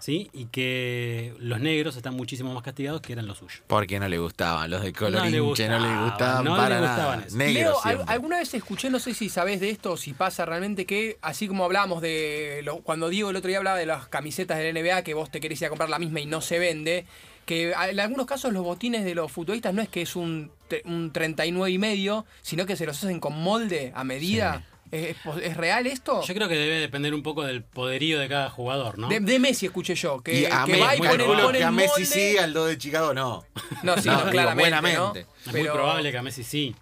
¿sí? 0.00 0.28
Y 0.32 0.46
que 0.46 1.32
los 1.38 1.60
negros 1.60 1.96
están 1.96 2.14
muchísimo 2.14 2.52
más 2.52 2.64
castigados 2.64 3.00
que 3.02 3.12
eran 3.12 3.26
los 3.28 3.38
suyos. 3.38 3.62
Porque 3.68 4.00
no 4.00 4.08
le 4.08 4.18
gustaban 4.18 4.68
los 4.68 4.82
de 4.82 4.92
color 4.92 5.22
No 5.22 5.30
le 5.30 5.38
hinche, 5.38 5.68
no 5.68 5.78
le 5.78 5.86
gustaban, 5.86 6.04
gustaban 6.10 6.44
no 6.44 6.68
le 6.68 6.80
gustaban 6.80 7.18
nada. 7.20 7.26
eso. 7.28 7.36
Negro 7.38 7.72
Leo, 7.86 8.04
alguna 8.08 8.38
vez 8.38 8.52
escuché, 8.52 8.90
no 8.90 8.98
sé 8.98 9.14
si 9.14 9.28
sabés 9.28 9.60
de 9.60 9.70
esto 9.70 9.92
o 9.92 9.96
si 9.96 10.12
pasa 10.12 10.44
realmente 10.44 10.84
que, 10.84 11.16
así 11.22 11.46
como 11.46 11.64
hablábamos 11.64 12.02
de 12.02 12.62
lo- 12.64 12.78
cuando 12.78 13.08
Diego 13.08 13.30
el 13.30 13.36
otro 13.36 13.46
día 13.48 13.58
hablaba 13.58 13.78
de 13.78 13.86
las 13.86 14.08
camisetas 14.08 14.58
del 14.58 14.76
NBA, 14.76 15.02
que 15.04 15.14
vos 15.14 15.30
te 15.30 15.38
querés 15.40 15.60
ir 15.60 15.66
a 15.66 15.68
comprar 15.70 15.88
la 15.88 16.00
misma 16.00 16.18
y 16.20 16.26
no 16.26 16.40
se 16.40 16.58
vende, 16.58 17.06
que 17.46 17.70
en 17.70 18.00
algunos 18.00 18.26
casos 18.26 18.52
los 18.52 18.64
botines 18.64 19.04
de 19.04 19.14
los 19.14 19.30
futbolistas 19.30 19.72
no 19.72 19.80
es 19.80 19.88
que 19.88 20.02
es 20.02 20.16
un, 20.16 20.50
un 20.84 21.12
39 21.12 21.70
y 21.70 21.78
medio, 21.78 22.26
sino 22.42 22.66
que 22.66 22.76
se 22.76 22.86
los 22.86 22.96
hacen 23.02 23.20
con 23.20 23.40
molde 23.40 23.92
a 23.94 24.04
medida. 24.04 24.64
¿Es, 24.92 25.10
es 25.10 25.16
pos- 25.24 25.40
es 25.42 25.56
real 25.56 25.86
esto? 25.88 26.22
Yo 26.22 26.34
creo 26.34 26.48
que 26.48 26.54
debe 26.56 26.76
depender 26.78 27.12
un 27.12 27.22
poco 27.24 27.42
del 27.42 27.64
poderío 27.64 28.20
de 28.20 28.28
cada 28.28 28.50
jugador, 28.50 28.98
¿no? 28.98 29.08
De, 29.08 29.18
de 29.18 29.38
Messi 29.40 29.66
escuché 29.66 29.96
yo, 29.96 30.22
que, 30.22 30.42
y 30.42 30.44
a, 30.44 30.62
que 30.64 30.72
Messi, 30.72 30.82
va 30.84 30.94
y 30.94 30.98
pone, 30.98 31.58
que 31.58 31.64
a 31.64 31.70
Messi 31.72 31.90
molde. 32.02 32.06
sí, 32.06 32.38
al 32.38 32.52
2 32.52 32.68
de 32.68 32.78
Chicago 32.78 33.12
no. 33.12 33.44
No, 33.82 33.96
sí, 33.98 34.08
No, 34.08 34.12
no, 34.12 34.18
digo, 34.20 34.30
claramente, 34.30 34.80
¿no? 34.94 35.12
Es 35.14 35.52
muy 35.52 35.64
probable 35.64 36.12
que 36.12 36.18
a 36.18 36.22
Messi 36.22 36.44
sí. 36.44 36.76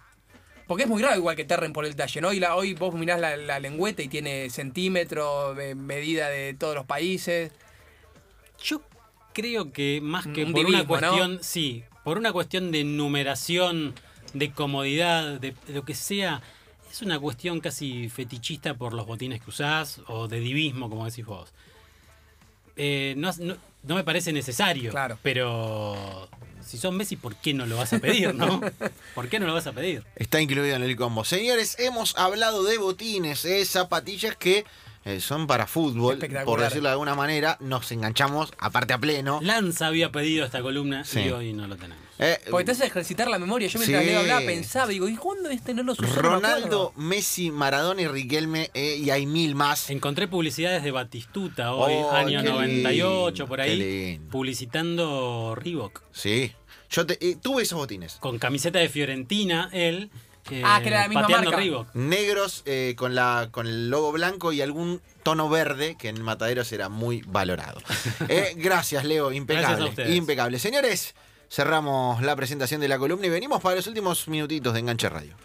Porque 0.67 0.83
es 0.83 0.89
muy 0.89 0.99
grave 1.01 1.17
igual 1.17 1.35
que 1.35 1.45
Terren 1.45 1.73
por 1.73 1.85
el 1.85 1.95
talle, 1.95 2.21
¿no? 2.21 2.31
Y 2.33 2.39
la, 2.39 2.55
hoy 2.55 2.73
vos 2.75 2.93
mirás 2.95 3.19
la, 3.19 3.37
la 3.37 3.59
lengüeta 3.59 4.01
y 4.03 4.07
tiene 4.07 4.49
centímetros, 4.51 5.55
de 5.57 5.73
medida 5.75 6.29
de 6.29 6.53
todos 6.53 6.73
los 6.75 6.85
países. 6.85 7.51
Yo 8.63 8.81
creo 9.33 9.71
que 9.71 9.99
más 10.01 10.25
que 10.27 10.43
Un 10.43 10.53
por 10.53 10.65
una 10.65 10.85
cuestión, 10.85 11.39
sí, 11.41 11.83
por 12.05 12.17
una 12.17 12.31
cuestión 12.31 12.71
de 12.71 12.85
numeración, 12.85 13.93
de 14.33 14.51
comodidad, 14.51 15.39
de, 15.41 15.53
de 15.67 15.73
lo 15.73 15.83
que 15.83 15.95
sea, 15.95 16.41
es 16.89 17.01
una 17.01 17.19
cuestión 17.19 17.59
casi 17.59 18.07
fetichista 18.07 18.75
por 18.75 18.93
los 18.93 19.05
botines 19.05 19.41
que 19.41 19.49
usás 19.49 19.99
o 20.07 20.29
de 20.29 20.39
divismo, 20.39 20.89
como 20.89 21.03
decís 21.05 21.25
vos. 21.25 21.49
Eh, 22.77 23.15
no, 23.17 23.31
no- 23.39 23.57
no 23.83 23.95
me 23.95 24.03
parece 24.03 24.33
necesario, 24.33 24.91
Claro. 24.91 25.17
pero 25.21 26.27
si 26.65 26.77
son 26.77 26.97
Messi, 26.97 27.15
¿por 27.15 27.35
qué 27.35 27.53
no 27.53 27.65
lo 27.65 27.77
vas 27.77 27.93
a 27.93 27.99
pedir, 27.99 28.33
no? 28.33 28.59
¿Por 29.15 29.29
qué 29.29 29.39
no 29.39 29.45
lo 29.47 29.53
vas 29.53 29.67
a 29.67 29.73
pedir? 29.73 30.03
Está 30.15 30.41
incluido 30.41 30.75
en 30.75 30.83
el 30.83 30.95
combo. 30.95 31.23
Señores, 31.23 31.77
hemos 31.79 32.17
hablado 32.17 32.63
de 32.63 32.77
botines, 32.77 33.45
eh, 33.45 33.63
zapatillas 33.65 34.35
que 34.35 34.65
eh, 35.05 35.21
son 35.21 35.47
para 35.47 35.67
fútbol, 35.67 36.17
por 36.45 36.59
decirlo 36.61 36.89
de 36.89 36.93
alguna 36.93 37.15
manera. 37.15 37.57
Nos 37.61 37.91
enganchamos, 37.91 38.51
aparte 38.57 38.93
a 38.93 38.97
pleno. 38.97 39.39
Lanza 39.41 39.87
había 39.87 40.11
pedido 40.11 40.43
esta 40.45 40.61
columna 40.61 41.03
Sí. 41.05 41.21
y 41.21 41.29
hoy 41.29 41.53
no 41.53 41.67
lo 41.67 41.77
tenemos. 41.77 42.03
Eh, 42.17 42.39
Porque 42.49 42.63
te 42.65 42.71
hace 42.71 42.85
ejercitar 42.85 43.27
la 43.27 43.37
memoria. 43.39 43.67
Yo 43.67 43.77
mientras 43.77 44.01
Sí. 44.03 44.09
Leo 44.09 44.19
hablaba 44.21 44.39
pensaba, 44.45 44.87
digo, 44.87 45.09
¿y 45.09 45.15
cuándo 45.17 45.49
este 45.49 45.73
usó? 45.73 46.01
No 46.01 46.07
me 46.07 46.15
Ronaldo. 46.15 46.93
Messi, 46.95 47.51
Maradona 47.51 48.01
y 48.03 48.07
Riquelme, 48.07 48.71
eh, 48.73 48.95
y 49.03 49.09
hay 49.09 49.25
mil 49.25 49.53
más. 49.53 49.89
Encontré 49.89 50.27
publicidades 50.29 50.81
de 50.81 50.91
Batistuta 50.91 51.73
hoy, 51.73 51.93
Oh, 51.93 52.11
año 52.11 52.41
qué 52.41 52.49
98, 52.49 53.29
lindo, 53.43 53.47
por 53.47 53.59
ahí, 53.61 54.19
publicitando 54.31 55.55
Reebok. 55.55 56.01
Sí. 56.11 56.51
Yo 56.89 57.05
te- 57.05 57.17
eh, 57.29 57.35
tuve 57.41 57.63
esos 57.63 57.77
botines. 57.77 58.13
Con 58.21 58.39
camiseta 58.39 58.79
de 58.79 58.89
Fiorentina, 58.89 59.69
él. 59.73 60.09
Eh, 60.51 60.61
Ah, 60.65 60.79
que 60.81 60.87
era 60.89 61.01
la 61.01 61.07
misma 61.07 61.21
pateando 61.23 61.49
marca. 61.51 61.57
Reebok. 61.61 61.87
Negros 61.95 62.63
eh, 62.65 62.93
con, 62.97 63.15
la, 63.15 63.49
con 63.51 63.67
el 63.67 63.89
logo 63.89 64.11
blanco 64.11 64.51
y 64.53 64.61
algún 64.61 65.01
tono 65.23 65.49
verde 65.49 65.95
que 65.97 66.09
en 66.09 66.21
Mataderos 66.21 66.71
era 66.71 66.89
muy 66.89 67.23
valorado. 67.27 67.79
Eh, 68.29 68.53
gracias, 68.57 69.03
Leo. 69.05 69.29
Gracias 69.29 69.69
a 69.69 69.85
Impecable. 69.85 70.15
impecable. 70.15 70.59
Señores, 70.59 71.15
cerramos 71.49 72.21
la 72.21 72.35
presentación 72.35 72.81
de 72.81 72.87
la 72.87 72.97
columna 72.97 73.27
y 73.27 73.29
venimos 73.29 73.61
para 73.61 73.75
los 73.75 73.87
últimos 73.87 74.27
minutitos 74.27 74.73
de 74.73 74.79
Enganche 74.79 75.09
Radio. 75.09 75.35